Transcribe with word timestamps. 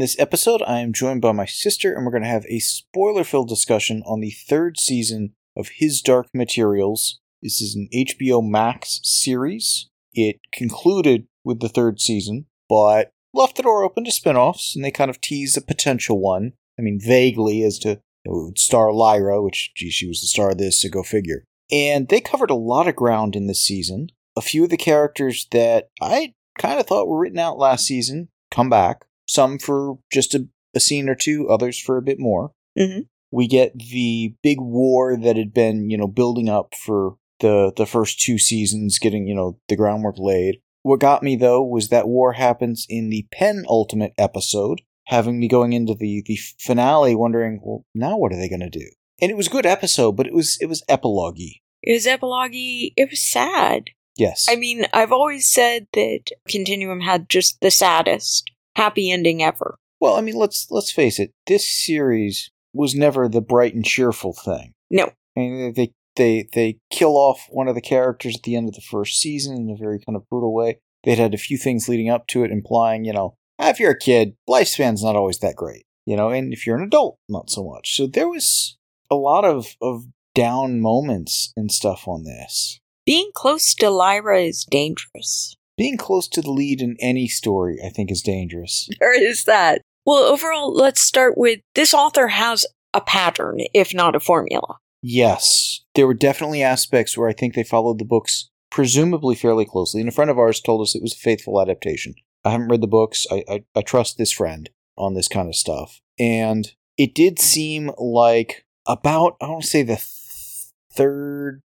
This 0.00 0.18
episode, 0.18 0.62
I 0.66 0.80
am 0.80 0.92
joined 0.92 1.20
by 1.20 1.32
my 1.32 1.46
sister, 1.46 1.92
and 1.94 2.04
we're 2.04 2.12
going 2.12 2.22
to 2.22 2.28
have 2.28 2.46
a 2.48 2.58
spoiler 2.58 3.22
filled 3.22 3.48
discussion 3.48 4.02
on 4.06 4.20
the 4.20 4.30
third 4.30 4.78
season 4.78 5.34
of 5.56 5.68
His 5.76 6.00
Dark 6.00 6.28
Materials. 6.34 7.20
This 7.42 7.60
is 7.60 7.74
an 7.74 7.88
HBO 7.94 8.46
Max 8.46 9.00
series. 9.02 9.88
It 10.12 10.40
concluded 10.52 11.26
with 11.44 11.60
the 11.60 11.68
third 11.68 12.00
season, 12.00 12.46
but 12.68 13.12
left 13.32 13.56
the 13.56 13.62
door 13.62 13.84
open 13.84 14.04
to 14.04 14.10
spin 14.10 14.36
offs, 14.36 14.74
and 14.74 14.84
they 14.84 14.90
kind 14.90 15.10
of 15.10 15.20
teased 15.20 15.56
a 15.56 15.60
potential 15.60 16.18
one. 16.18 16.54
I 16.78 16.82
mean, 16.82 16.98
vaguely 17.00 17.62
as 17.62 17.78
to 17.80 17.90
it 17.90 18.00
would 18.26 18.58
star 18.58 18.92
Lyra, 18.92 19.42
which, 19.42 19.72
gee, 19.74 19.90
she 19.90 20.08
was 20.08 20.20
the 20.20 20.26
star 20.26 20.50
of 20.50 20.58
this, 20.58 20.80
so 20.80 20.88
go 20.88 21.02
figure. 21.02 21.44
And 21.70 22.08
they 22.08 22.20
covered 22.20 22.50
a 22.50 22.54
lot 22.54 22.88
of 22.88 22.96
ground 22.96 23.36
in 23.36 23.46
this 23.46 23.62
season. 23.62 24.08
A 24.36 24.40
few 24.40 24.64
of 24.64 24.70
the 24.70 24.76
characters 24.76 25.46
that 25.52 25.88
I 26.00 26.34
kind 26.58 26.80
of 26.80 26.86
thought 26.86 27.08
were 27.08 27.18
written 27.18 27.38
out 27.38 27.58
last 27.58 27.86
season 27.86 28.28
come 28.50 28.68
back 28.68 29.04
some 29.30 29.58
for 29.58 29.98
just 30.12 30.34
a, 30.34 30.48
a 30.74 30.80
scene 30.80 31.08
or 31.08 31.14
two, 31.14 31.48
others 31.48 31.78
for 31.78 31.96
a 31.96 32.02
bit 32.02 32.18
more. 32.18 32.52
Mhm. 32.78 33.06
We 33.30 33.46
get 33.46 33.78
the 33.78 34.34
big 34.42 34.60
war 34.60 35.16
that 35.16 35.36
had 35.36 35.54
been, 35.54 35.88
you 35.88 35.96
know, 35.96 36.08
building 36.08 36.48
up 36.48 36.74
for 36.74 37.14
the 37.38 37.72
the 37.76 37.86
first 37.86 38.20
two 38.20 38.38
seasons, 38.38 38.98
getting 38.98 39.26
you 39.26 39.34
know 39.34 39.58
the 39.68 39.76
groundwork 39.76 40.16
laid. 40.18 40.56
What 40.82 41.00
got 41.00 41.22
me 41.22 41.36
though 41.36 41.62
was 41.62 41.88
that 41.88 42.08
war 42.08 42.32
happens 42.32 42.86
in 42.88 43.08
the 43.10 43.26
penultimate 43.30 44.14
episode, 44.18 44.80
having 45.06 45.38
me 45.38 45.46
going 45.46 45.72
into 45.72 45.94
the 45.94 46.22
the 46.26 46.38
finale, 46.58 47.14
wondering, 47.14 47.60
well, 47.62 47.84
now 47.94 48.16
what 48.16 48.32
are 48.32 48.36
they 48.36 48.48
going 48.48 48.60
to 48.60 48.70
do? 48.70 48.88
And 49.22 49.30
it 49.30 49.36
was 49.36 49.46
a 49.46 49.50
good 49.50 49.66
episode, 49.66 50.12
but 50.12 50.26
it 50.26 50.34
was 50.34 50.58
it 50.60 50.66
was 50.66 50.82
epilogue 50.88 51.38
It 51.38 51.92
was 51.92 52.06
epilogue 52.06 52.50
It 52.52 53.10
was 53.10 53.22
sad. 53.22 53.90
Yes. 54.16 54.46
I 54.50 54.56
mean, 54.56 54.86
I've 54.92 55.12
always 55.12 55.48
said 55.48 55.86
that 55.94 56.30
Continuum 56.48 57.00
had 57.00 57.28
just 57.28 57.60
the 57.60 57.70
saddest 57.70 58.50
happy 58.80 59.10
ending 59.10 59.42
ever. 59.42 59.76
well, 60.00 60.16
I 60.16 60.20
mean, 60.22 60.36
let's 60.36 60.66
let's 60.70 60.90
face 60.90 61.18
it. 61.18 61.32
This 61.46 61.68
series 61.68 62.50
was 62.72 62.94
never 62.94 63.28
the 63.28 63.40
bright 63.40 63.74
and 63.74 63.84
cheerful 63.84 64.32
thing. 64.32 64.72
No. 64.90 65.06
I 65.36 65.40
mean, 65.40 65.74
they 65.74 65.92
they 66.16 66.48
they 66.52 66.78
kill 66.90 67.16
off 67.16 67.46
one 67.50 67.68
of 67.68 67.74
the 67.74 67.80
characters 67.80 68.36
at 68.36 68.42
the 68.42 68.56
end 68.56 68.68
of 68.68 68.74
the 68.74 68.80
first 68.90 69.20
season 69.20 69.56
in 69.56 69.70
a 69.70 69.76
very 69.76 69.98
kind 69.98 70.16
of 70.16 70.28
brutal 70.28 70.54
way. 70.54 70.78
They'd 71.04 71.18
had 71.18 71.34
a 71.34 71.38
few 71.38 71.58
things 71.58 71.88
leading 71.88 72.10
up 72.10 72.26
to 72.28 72.44
it, 72.44 72.50
implying, 72.50 73.04
you 73.04 73.12
know, 73.12 73.34
ah, 73.58 73.70
if 73.70 73.80
you're 73.80 73.92
a 73.92 73.98
kid, 73.98 74.34
lifespan's 74.46 75.02
not 75.02 75.16
always 75.16 75.38
that 75.38 75.56
great, 75.56 75.84
you 76.06 76.16
know, 76.16 76.30
and 76.30 76.52
if 76.52 76.66
you're 76.66 76.76
an 76.76 76.84
adult, 76.84 77.18
not 77.28 77.48
so 77.50 77.64
much. 77.64 77.96
So 77.96 78.06
there 78.06 78.28
was 78.28 78.76
a 79.10 79.16
lot 79.16 79.44
of 79.44 79.76
of 79.80 80.04
down 80.34 80.80
moments 80.80 81.52
and 81.56 81.70
stuff 81.70 82.06
on 82.06 82.24
this. 82.24 82.80
Being 83.06 83.30
close 83.34 83.74
to 83.76 83.90
Lyra 83.90 84.42
is 84.42 84.64
dangerous. 84.70 85.56
Being 85.80 85.96
close 85.96 86.28
to 86.28 86.42
the 86.42 86.50
lead 86.50 86.82
in 86.82 86.98
any 87.00 87.26
story, 87.26 87.78
I 87.82 87.88
think, 87.88 88.10
is 88.10 88.20
dangerous. 88.20 88.86
There 89.00 89.18
is 89.18 89.44
that. 89.44 89.80
Well, 90.04 90.24
overall, 90.24 90.74
let's 90.74 91.00
start 91.00 91.38
with 91.38 91.60
this 91.74 91.94
author 91.94 92.28
has 92.28 92.66
a 92.92 93.00
pattern, 93.00 93.60
if 93.72 93.94
not 93.94 94.14
a 94.14 94.20
formula. 94.20 94.76
Yes, 95.00 95.80
there 95.94 96.06
were 96.06 96.12
definitely 96.12 96.62
aspects 96.62 97.16
where 97.16 97.30
I 97.30 97.32
think 97.32 97.54
they 97.54 97.64
followed 97.64 97.98
the 97.98 98.04
books 98.04 98.50
presumably 98.70 99.34
fairly 99.34 99.64
closely. 99.64 100.02
And 100.02 100.10
a 100.10 100.12
friend 100.12 100.30
of 100.30 100.38
ours 100.38 100.60
told 100.60 100.82
us 100.82 100.94
it 100.94 101.00
was 101.00 101.14
a 101.14 101.18
faithful 101.18 101.58
adaptation. 101.58 102.14
I 102.44 102.50
haven't 102.50 102.68
read 102.68 102.82
the 102.82 102.86
books. 102.86 103.26
I, 103.30 103.42
I, 103.48 103.64
I 103.74 103.80
trust 103.80 104.18
this 104.18 104.32
friend 104.32 104.68
on 104.98 105.14
this 105.14 105.28
kind 105.28 105.48
of 105.48 105.56
stuff. 105.56 106.02
And 106.18 106.70
it 106.98 107.14
did 107.14 107.38
seem 107.38 107.90
like 107.96 108.66
about, 108.86 109.38
I 109.40 109.46
don't 109.46 109.64
say 109.64 109.82
the 109.82 109.96
th- 109.96 110.72
third, 110.92 111.62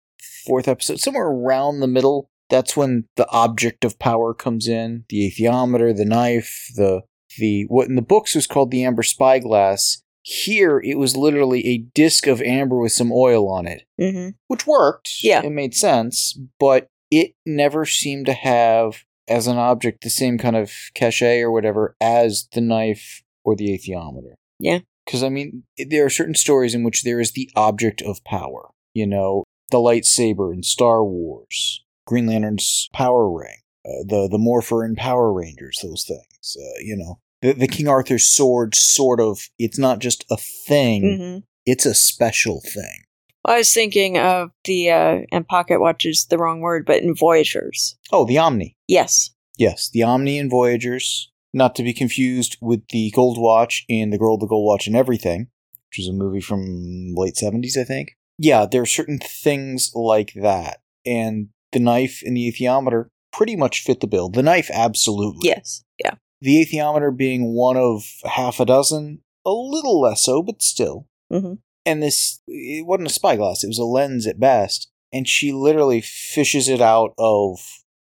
fourth 0.46 0.68
episode, 0.68 1.00
somewhere 1.00 1.26
around 1.26 1.80
the 1.80 1.88
middle. 1.88 2.30
That's 2.54 2.76
when 2.76 3.06
the 3.16 3.28
object 3.30 3.84
of 3.84 3.98
power 3.98 4.32
comes 4.32 4.68
in 4.68 5.04
the 5.08 5.28
alethiometer, 5.28 5.96
the 5.96 6.04
knife, 6.04 6.68
the 6.76 7.02
the 7.36 7.64
what 7.64 7.88
in 7.88 7.96
the 7.96 8.02
books 8.02 8.36
was 8.36 8.46
called 8.46 8.70
the 8.70 8.84
amber 8.84 9.02
spyglass. 9.02 10.02
Here, 10.22 10.80
it 10.80 10.96
was 10.96 11.16
literally 11.16 11.66
a 11.66 11.78
disc 11.78 12.26
of 12.28 12.40
amber 12.40 12.78
with 12.78 12.92
some 12.92 13.12
oil 13.12 13.48
on 13.50 13.66
it, 13.66 13.82
Mm-hmm. 14.00 14.30
which 14.46 14.66
worked. 14.66 15.22
Yeah. 15.22 15.42
It 15.44 15.50
made 15.50 15.74
sense, 15.74 16.38
but 16.60 16.86
it 17.10 17.32
never 17.44 17.84
seemed 17.84 18.26
to 18.26 18.32
have, 18.32 19.04
as 19.28 19.46
an 19.48 19.58
object, 19.58 20.02
the 20.02 20.08
same 20.10 20.38
kind 20.38 20.56
of 20.56 20.72
cachet 20.94 21.40
or 21.42 21.50
whatever 21.50 21.94
as 22.00 22.48
the 22.52 22.60
knife 22.62 23.22
or 23.44 23.54
the 23.56 23.66
alethiometer. 23.68 24.34
Yeah. 24.58 24.78
Because, 25.04 25.22
I 25.22 25.28
mean, 25.28 25.64
there 25.76 26.06
are 26.06 26.10
certain 26.10 26.34
stories 26.34 26.74
in 26.74 26.84
which 26.84 27.02
there 27.02 27.20
is 27.20 27.32
the 27.32 27.50
object 27.54 28.00
of 28.00 28.24
power. 28.24 28.70
You 28.94 29.06
know, 29.06 29.44
the 29.70 29.76
lightsaber 29.78 30.54
in 30.54 30.62
Star 30.62 31.04
Wars, 31.04 31.83
Green 32.06 32.26
Lantern's 32.26 32.88
power 32.92 33.30
ring, 33.30 33.56
uh, 33.86 34.04
the, 34.06 34.28
the 34.30 34.38
Morpher 34.38 34.84
in 34.84 34.94
Power 34.96 35.32
Rangers, 35.32 35.80
those 35.82 36.04
things. 36.06 36.56
Uh, 36.58 36.78
you 36.80 36.96
know, 36.96 37.20
the, 37.42 37.52
the 37.52 37.68
King 37.68 37.88
Arthur's 37.88 38.26
sword, 38.26 38.74
sort 38.74 39.20
of, 39.20 39.40
it's 39.58 39.78
not 39.78 39.98
just 40.00 40.24
a 40.30 40.36
thing, 40.36 41.02
Mm-hmm. 41.02 41.38
it's 41.66 41.86
a 41.86 41.94
special 41.94 42.60
thing. 42.60 43.04
I 43.46 43.58
was 43.58 43.74
thinking 43.74 44.16
of 44.18 44.50
the, 44.64 44.90
uh, 44.90 45.18
and 45.30 45.46
pocket 45.46 45.78
watch 45.80 46.06
is 46.06 46.26
the 46.26 46.38
wrong 46.38 46.60
word, 46.60 46.86
but 46.86 47.02
in 47.02 47.14
Voyagers. 47.14 47.96
Oh, 48.10 48.24
the 48.24 48.38
Omni. 48.38 48.74
Yes. 48.88 49.30
Yes, 49.58 49.90
the 49.90 50.02
Omni 50.02 50.38
and 50.38 50.50
Voyagers, 50.50 51.30
not 51.52 51.74
to 51.76 51.82
be 51.82 51.92
confused 51.92 52.56
with 52.62 52.88
the 52.88 53.10
Gold 53.10 53.36
Watch 53.38 53.84
in 53.88 54.10
The 54.10 54.18
Girl, 54.18 54.38
the 54.38 54.46
Gold 54.46 54.66
Watch, 54.66 54.86
and 54.86 54.96
Everything, 54.96 55.48
which 55.90 55.98
was 55.98 56.08
a 56.08 56.12
movie 56.12 56.40
from 56.40 57.12
late 57.14 57.34
70s, 57.34 57.76
I 57.76 57.84
think. 57.84 58.16
Yeah, 58.38 58.64
there 58.66 58.82
are 58.82 58.86
certain 58.86 59.18
things 59.18 59.92
like 59.94 60.32
that. 60.34 60.80
And 61.06 61.50
the 61.74 61.80
knife 61.80 62.22
and 62.24 62.34
the 62.36 62.50
alethiometer 62.50 63.06
pretty 63.32 63.56
much 63.56 63.82
fit 63.82 64.00
the 64.00 64.06
bill. 64.06 64.30
The 64.30 64.42
knife, 64.42 64.70
absolutely. 64.72 65.48
Yes. 65.48 65.84
Yeah. 66.02 66.14
The 66.40 66.64
alethiometer 66.64 67.14
being 67.16 67.54
one 67.54 67.76
of 67.76 68.04
half 68.24 68.58
a 68.60 68.64
dozen, 68.64 69.20
a 69.44 69.50
little 69.52 70.00
less 70.00 70.22
so, 70.24 70.42
but 70.42 70.62
still. 70.62 71.06
Mhm. 71.30 71.58
And 71.84 72.02
this, 72.02 72.40
it 72.48 72.86
wasn't 72.86 73.08
a 73.10 73.12
spyglass, 73.12 73.62
it 73.62 73.68
was 73.68 73.78
a 73.78 73.84
lens 73.84 74.26
at 74.26 74.40
best. 74.40 74.88
And 75.12 75.28
she 75.28 75.52
literally 75.52 76.00
fishes 76.00 76.68
it 76.68 76.80
out 76.80 77.12
of, 77.18 77.58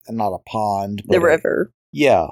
not 0.09 0.33
a 0.35 0.39
pond, 0.51 1.03
but 1.07 1.15
The 1.15 1.21
a- 1.21 1.25
river. 1.25 1.73
yeah. 1.93 2.27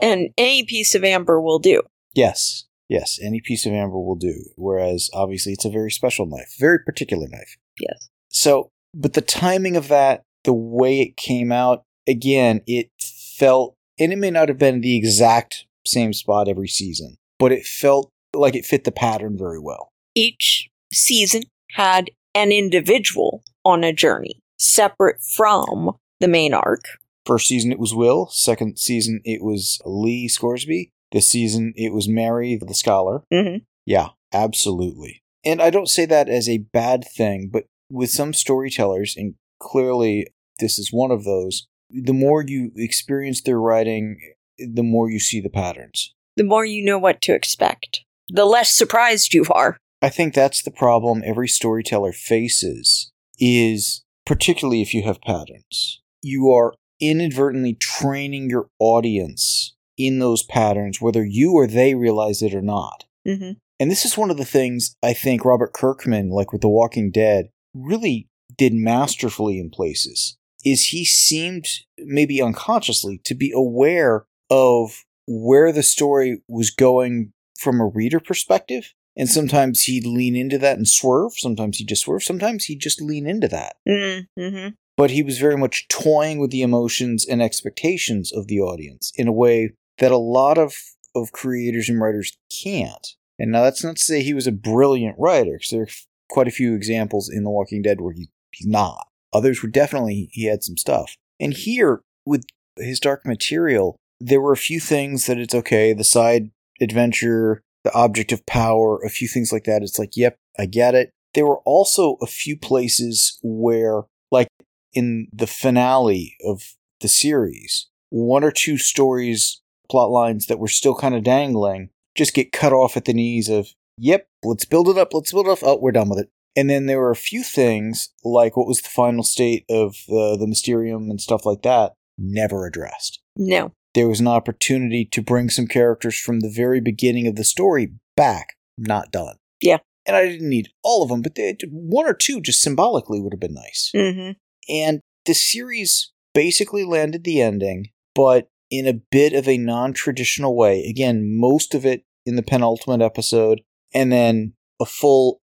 And 0.00 0.30
any 0.38 0.64
piece 0.64 0.94
of 0.94 1.04
amber 1.04 1.40
will 1.40 1.58
do. 1.58 1.82
Yes. 2.14 2.64
Yes. 2.88 3.18
Any 3.22 3.40
piece 3.40 3.66
of 3.66 3.72
amber 3.72 3.98
will 3.98 4.16
do. 4.16 4.34
Whereas 4.56 5.08
obviously 5.14 5.52
it's 5.52 5.64
a 5.64 5.70
very 5.70 5.90
special 5.90 6.26
knife, 6.26 6.54
very 6.58 6.78
particular 6.84 7.26
knife. 7.28 7.56
Yes. 7.80 8.08
So, 8.28 8.70
but 8.94 9.12
the 9.14 9.20
timing 9.22 9.76
of 9.76 9.88
that, 9.88 10.22
the 10.44 10.52
way 10.52 11.00
it 11.00 11.16
came 11.16 11.52
out, 11.52 11.82
again, 12.06 12.62
it 12.66 12.90
felt, 13.36 13.74
and 13.98 14.12
it 14.12 14.18
may 14.18 14.30
not 14.30 14.48
have 14.48 14.58
been 14.58 14.80
the 14.80 14.96
exact 14.96 15.66
same 15.86 16.12
spot 16.12 16.48
every 16.48 16.68
season, 16.68 17.16
but 17.38 17.52
it 17.52 17.64
felt 17.64 18.10
like 18.34 18.54
it 18.54 18.64
fit 18.64 18.84
the 18.84 18.92
pattern 18.92 19.36
very 19.36 19.58
well. 19.58 19.90
Each 20.14 20.68
season 20.92 21.42
had 21.70 22.10
an 22.34 22.52
individual 22.52 23.42
on 23.64 23.84
a 23.84 23.92
journey 23.92 24.40
separate 24.58 25.22
from 25.22 25.92
the 26.20 26.28
main 26.28 26.54
arc. 26.54 26.84
First 27.26 27.48
season 27.48 27.72
it 27.72 27.78
was 27.78 27.94
Will. 27.94 28.28
Second 28.28 28.78
season 28.78 29.20
it 29.24 29.42
was 29.42 29.80
Lee 29.84 30.28
Scoresby. 30.28 30.90
This 31.12 31.28
season 31.28 31.72
it 31.76 31.92
was 31.92 32.08
Mary 32.08 32.56
the 32.60 32.74
Scholar. 32.74 33.22
Mm-hmm. 33.32 33.58
Yeah, 33.86 34.08
absolutely. 34.32 35.22
And 35.44 35.60
I 35.60 35.70
don't 35.70 35.88
say 35.88 36.06
that 36.06 36.28
as 36.28 36.48
a 36.48 36.58
bad 36.58 37.04
thing, 37.04 37.48
but 37.52 37.64
with 37.90 38.10
some 38.10 38.32
storytellers, 38.32 39.16
and 39.16 39.34
clearly 39.60 40.26
this 40.62 40.78
is 40.78 40.92
one 40.92 41.10
of 41.10 41.24
those, 41.24 41.66
the 41.90 42.14
more 42.14 42.42
you 42.46 42.72
experience 42.76 43.42
their 43.42 43.60
writing, 43.60 44.18
the 44.58 44.82
more 44.82 45.10
you 45.10 45.20
see 45.20 45.40
the 45.40 45.50
patterns. 45.50 46.14
The 46.36 46.44
more 46.44 46.64
you 46.64 46.82
know 46.82 46.98
what 46.98 47.20
to 47.22 47.34
expect, 47.34 48.00
the 48.28 48.46
less 48.46 48.72
surprised 48.72 49.34
you 49.34 49.44
are. 49.50 49.76
I 50.00 50.08
think 50.08 50.32
that's 50.32 50.62
the 50.62 50.70
problem 50.70 51.22
every 51.24 51.48
storyteller 51.48 52.12
faces 52.12 53.10
is 53.38 54.02
particularly 54.24 54.80
if 54.80 54.94
you 54.94 55.02
have 55.02 55.20
patterns. 55.20 56.00
You 56.22 56.50
are 56.50 56.74
inadvertently 57.00 57.74
training 57.74 58.48
your 58.48 58.68
audience 58.78 59.74
in 59.98 60.20
those 60.20 60.42
patterns 60.42 61.00
whether 61.00 61.24
you 61.24 61.52
or 61.52 61.66
they 61.66 61.94
realize 61.94 62.40
it 62.42 62.54
or 62.54 62.62
not. 62.62 63.04
Mm-hmm. 63.26 63.52
And 63.78 63.90
this 63.90 64.04
is 64.04 64.16
one 64.16 64.30
of 64.30 64.36
the 64.36 64.44
things 64.44 64.94
I 65.02 65.12
think 65.12 65.44
Robert 65.44 65.72
Kirkman, 65.72 66.30
like 66.30 66.52
with 66.52 66.62
The 66.62 66.68
Walking 66.68 67.10
Dead, 67.10 67.50
really 67.74 68.28
did 68.56 68.74
masterfully 68.74 69.58
in 69.58 69.70
places. 69.70 70.36
Is 70.64 70.86
he 70.86 71.04
seemed, 71.04 71.66
maybe 71.98 72.40
unconsciously, 72.42 73.20
to 73.24 73.34
be 73.34 73.52
aware 73.54 74.26
of 74.50 75.04
where 75.26 75.72
the 75.72 75.82
story 75.82 76.42
was 76.48 76.70
going 76.70 77.32
from 77.58 77.80
a 77.80 77.86
reader 77.86 78.20
perspective 78.20 78.92
And 79.16 79.28
sometimes 79.28 79.84
he'd 79.84 80.06
lean 80.06 80.34
into 80.34 80.58
that 80.58 80.76
and 80.76 80.88
swerve. 80.88 81.34
Sometimes 81.36 81.78
he'd 81.78 81.88
just 81.88 82.02
swerve. 82.02 82.22
Sometimes 82.22 82.64
he'd 82.64 82.80
just 82.80 83.00
lean 83.00 83.26
into 83.26 83.48
that. 83.48 83.76
Mm-hmm. 83.86 84.68
But 84.96 85.10
he 85.10 85.22
was 85.22 85.38
very 85.38 85.56
much 85.56 85.88
toying 85.88 86.38
with 86.38 86.50
the 86.50 86.62
emotions 86.62 87.26
and 87.26 87.42
expectations 87.42 88.32
of 88.32 88.46
the 88.46 88.60
audience 88.60 89.12
in 89.16 89.28
a 89.28 89.32
way 89.32 89.72
that 89.98 90.12
a 90.12 90.16
lot 90.16 90.58
of, 90.58 90.74
of 91.14 91.32
creators 91.32 91.88
and 91.88 92.00
writers 92.00 92.36
can't. 92.62 93.06
And 93.38 93.50
now 93.50 93.62
that's 93.62 93.84
not 93.84 93.96
to 93.96 94.04
say 94.04 94.22
he 94.22 94.34
was 94.34 94.46
a 94.46 94.52
brilliant 94.52 95.16
writer, 95.18 95.52
because 95.52 95.70
there 95.70 95.82
are 95.82 95.88
quite 96.30 96.48
a 96.48 96.52
few 96.52 96.74
examples 96.74 97.28
in 97.28 97.44
The 97.44 97.50
Walking 97.50 97.82
Dead 97.82 98.00
where 98.00 98.12
he, 98.12 98.28
he's 98.52 98.66
not. 98.66 99.08
Others 99.32 99.62
were 99.62 99.68
definitely, 99.68 100.28
he 100.32 100.46
had 100.46 100.62
some 100.62 100.76
stuff. 100.76 101.16
And 101.40 101.54
here, 101.54 102.02
with 102.24 102.44
his 102.76 103.00
dark 103.00 103.26
material, 103.26 103.96
there 104.20 104.40
were 104.40 104.52
a 104.52 104.56
few 104.56 104.80
things 104.80 105.26
that 105.26 105.38
it's 105.38 105.54
okay. 105.54 105.92
The 105.92 106.04
side 106.04 106.50
adventure, 106.80 107.62
the 107.84 107.94
object 107.94 108.32
of 108.32 108.46
power, 108.46 109.00
a 109.02 109.08
few 109.08 109.28
things 109.28 109.52
like 109.52 109.64
that. 109.64 109.82
It's 109.82 109.98
like, 109.98 110.16
yep, 110.16 110.36
I 110.58 110.66
get 110.66 110.94
it. 110.94 111.10
There 111.34 111.46
were 111.46 111.60
also 111.60 112.18
a 112.20 112.26
few 112.26 112.56
places 112.56 113.38
where, 113.42 114.02
like 114.30 114.48
in 114.92 115.28
the 115.32 115.46
finale 115.46 116.36
of 116.44 116.74
the 117.00 117.08
series, 117.08 117.88
one 118.10 118.44
or 118.44 118.52
two 118.52 118.76
stories, 118.78 119.60
plot 119.90 120.10
lines 120.10 120.46
that 120.46 120.58
were 120.58 120.68
still 120.68 120.94
kind 120.94 121.14
of 121.14 121.24
dangling, 121.24 121.90
just 122.14 122.34
get 122.34 122.52
cut 122.52 122.72
off 122.72 122.96
at 122.96 123.06
the 123.06 123.14
knees 123.14 123.48
of, 123.48 123.68
yep, 123.96 124.26
let's 124.44 124.64
build 124.64 124.88
it 124.88 124.98
up, 124.98 125.14
let's 125.14 125.32
build 125.32 125.46
it 125.46 125.52
up. 125.52 125.58
Oh, 125.62 125.78
we're 125.78 125.92
done 125.92 126.10
with 126.10 126.20
it. 126.20 126.30
And 126.54 126.68
then 126.68 126.86
there 126.86 127.00
were 127.00 127.10
a 127.10 127.16
few 127.16 127.42
things, 127.42 128.10
like 128.24 128.56
what 128.56 128.66
was 128.66 128.82
the 128.82 128.88
final 128.88 129.22
state 129.22 129.64
of 129.70 129.96
uh, 130.08 130.36
the 130.36 130.46
Magisterium 130.46 131.10
and 131.10 131.20
stuff 131.20 131.46
like 131.46 131.62
that, 131.62 131.94
never 132.18 132.66
addressed. 132.66 133.20
No. 133.36 133.72
There 133.94 134.08
was 134.08 134.20
an 134.20 134.28
opportunity 134.28 135.04
to 135.06 135.22
bring 135.22 135.50
some 135.50 135.66
characters 135.66 136.18
from 136.18 136.40
the 136.40 136.52
very 136.54 136.80
beginning 136.80 137.26
of 137.26 137.36
the 137.36 137.44
story 137.44 137.94
back, 138.16 138.56
not 138.76 139.10
done. 139.10 139.36
Yeah. 139.62 139.78
And 140.06 140.16
I 140.16 140.26
didn't 140.26 140.48
need 140.48 140.68
all 140.82 141.02
of 141.02 141.08
them, 141.08 141.22
but 141.22 141.36
they, 141.36 141.56
one 141.70 142.06
or 142.06 142.14
two 142.14 142.40
just 142.40 142.62
symbolically 142.62 143.20
would 143.20 143.32
have 143.32 143.40
been 143.40 143.54
nice. 143.54 143.90
Mm-hmm. 143.94 144.32
And 144.68 145.00
the 145.26 145.34
series 145.34 146.12
basically 146.34 146.84
landed 146.84 147.24
the 147.24 147.40
ending, 147.40 147.90
but 148.14 148.48
in 148.70 148.86
a 148.86 149.00
bit 149.10 149.34
of 149.34 149.46
a 149.46 149.58
non 149.58 149.92
traditional 149.92 150.56
way. 150.56 150.84
Again, 150.88 151.38
most 151.38 151.74
of 151.74 151.84
it 151.86 152.04
in 152.24 152.36
the 152.36 152.42
penultimate 152.42 153.02
episode, 153.02 153.60
and 153.94 154.10
then 154.10 154.54
a 154.80 154.86
full 154.86 155.41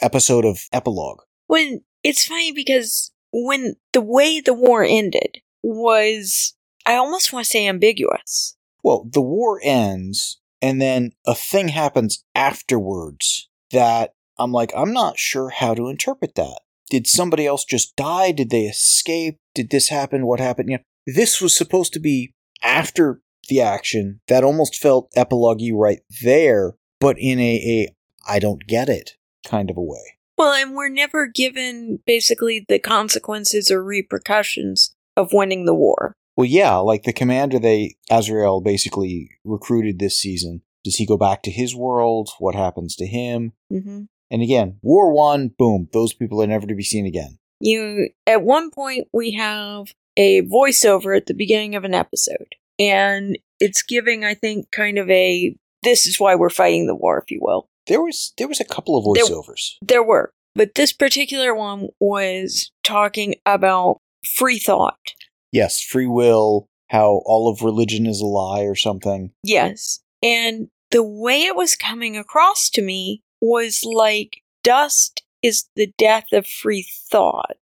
episode 0.00 0.44
of 0.44 0.60
epilogue. 0.72 1.20
When 1.46 1.82
it's 2.02 2.26
funny 2.26 2.52
because 2.52 3.10
when 3.32 3.76
the 3.92 4.00
way 4.00 4.40
the 4.40 4.54
war 4.54 4.84
ended 4.84 5.38
was, 5.62 6.54
I 6.86 6.94
almost 6.94 7.32
want 7.32 7.44
to 7.44 7.50
say 7.50 7.66
ambiguous. 7.66 8.56
Well, 8.82 9.08
the 9.10 9.22
war 9.22 9.60
ends, 9.62 10.40
and 10.62 10.80
then 10.80 11.12
a 11.26 11.34
thing 11.34 11.68
happens 11.68 12.24
afterwards 12.34 13.48
that 13.72 14.14
I'm 14.38 14.52
like, 14.52 14.72
I'm 14.76 14.92
not 14.92 15.18
sure 15.18 15.50
how 15.50 15.74
to 15.74 15.88
interpret 15.88 16.34
that. 16.36 16.60
Did 16.90 17.06
somebody 17.06 17.46
else 17.46 17.64
just 17.64 17.96
die? 17.96 18.32
Did 18.32 18.50
they 18.50 18.62
escape? 18.62 19.36
Did 19.54 19.70
this 19.70 19.88
happen? 19.88 20.26
What 20.26 20.40
happened? 20.40 20.70
You 20.70 20.78
know, 20.78 20.84
this 21.06 21.40
was 21.40 21.54
supposed 21.54 21.92
to 21.94 22.00
be 22.00 22.32
after 22.62 23.20
the 23.48 23.60
action. 23.60 24.20
That 24.28 24.44
almost 24.44 24.76
felt 24.76 25.12
epilogue 25.14 25.60
right 25.74 26.00
there, 26.22 26.76
but 27.00 27.16
in 27.18 27.38
a, 27.40 27.56
a 27.56 27.88
I 28.26 28.38
don't 28.38 28.66
get 28.66 28.88
it 28.88 29.17
kind 29.46 29.70
of 29.70 29.76
a 29.76 29.82
way. 29.82 30.18
Well, 30.36 30.52
and 30.52 30.74
we're 30.74 30.88
never 30.88 31.26
given 31.26 31.98
basically 32.06 32.64
the 32.68 32.78
consequences 32.78 33.70
or 33.70 33.82
repercussions 33.82 34.94
of 35.16 35.32
winning 35.32 35.64
the 35.64 35.74
war. 35.74 36.12
Well, 36.36 36.46
yeah, 36.46 36.76
like 36.76 37.02
the 37.02 37.12
commander 37.12 37.58
they 37.58 37.96
Asriel 38.10 38.62
basically 38.62 39.30
recruited 39.44 39.98
this 39.98 40.16
season. 40.16 40.62
Does 40.84 40.94
he 40.94 41.06
go 41.06 41.16
back 41.16 41.42
to 41.42 41.50
his 41.50 41.74
world? 41.74 42.30
What 42.38 42.54
happens 42.54 42.94
to 42.96 43.06
him? 43.06 43.52
Mm-hmm. 43.72 44.02
And 44.30 44.42
again, 44.42 44.78
war 44.80 45.12
one, 45.12 45.48
boom, 45.58 45.88
those 45.92 46.14
people 46.14 46.40
are 46.40 46.46
never 46.46 46.66
to 46.66 46.74
be 46.76 46.84
seen 46.84 47.06
again. 47.06 47.38
You 47.60 48.10
at 48.26 48.42
one 48.42 48.70
point 48.70 49.08
we 49.12 49.32
have 49.32 49.92
a 50.16 50.42
voiceover 50.42 51.16
at 51.16 51.26
the 51.26 51.34
beginning 51.34 51.74
of 51.74 51.82
an 51.82 51.94
episode, 51.94 52.54
and 52.78 53.36
it's 53.58 53.82
giving, 53.82 54.24
I 54.24 54.34
think, 54.34 54.70
kind 54.70 54.98
of 54.98 55.10
a 55.10 55.56
this 55.82 56.06
is 56.06 56.20
why 56.20 56.36
we're 56.36 56.50
fighting 56.50 56.86
the 56.86 56.94
war, 56.94 57.18
if 57.18 57.30
you 57.30 57.40
will. 57.42 57.68
There 57.88 58.02
was 58.02 58.32
there 58.38 58.48
was 58.48 58.60
a 58.60 58.64
couple 58.64 58.96
of 58.96 59.04
voiceovers. 59.04 59.76
There, 59.80 59.96
there 59.96 60.02
were, 60.02 60.32
but 60.54 60.74
this 60.74 60.92
particular 60.92 61.54
one 61.54 61.88
was 61.98 62.70
talking 62.84 63.36
about 63.44 64.00
free 64.36 64.58
thought. 64.58 65.14
Yes, 65.52 65.80
free 65.82 66.06
will, 66.06 66.68
how 66.88 67.22
all 67.24 67.50
of 67.50 67.62
religion 67.62 68.06
is 68.06 68.20
a 68.20 68.26
lie 68.26 68.62
or 68.62 68.74
something. 68.74 69.32
Yes. 69.42 70.00
And 70.22 70.68
the 70.90 71.02
way 71.02 71.42
it 71.42 71.56
was 71.56 71.76
coming 71.76 72.16
across 72.16 72.70
to 72.70 72.82
me 72.82 73.22
was 73.40 73.84
like 73.84 74.42
dust 74.62 75.22
is 75.42 75.68
the 75.76 75.92
death 75.98 76.32
of 76.32 76.46
free 76.46 76.86
thought. 77.10 77.56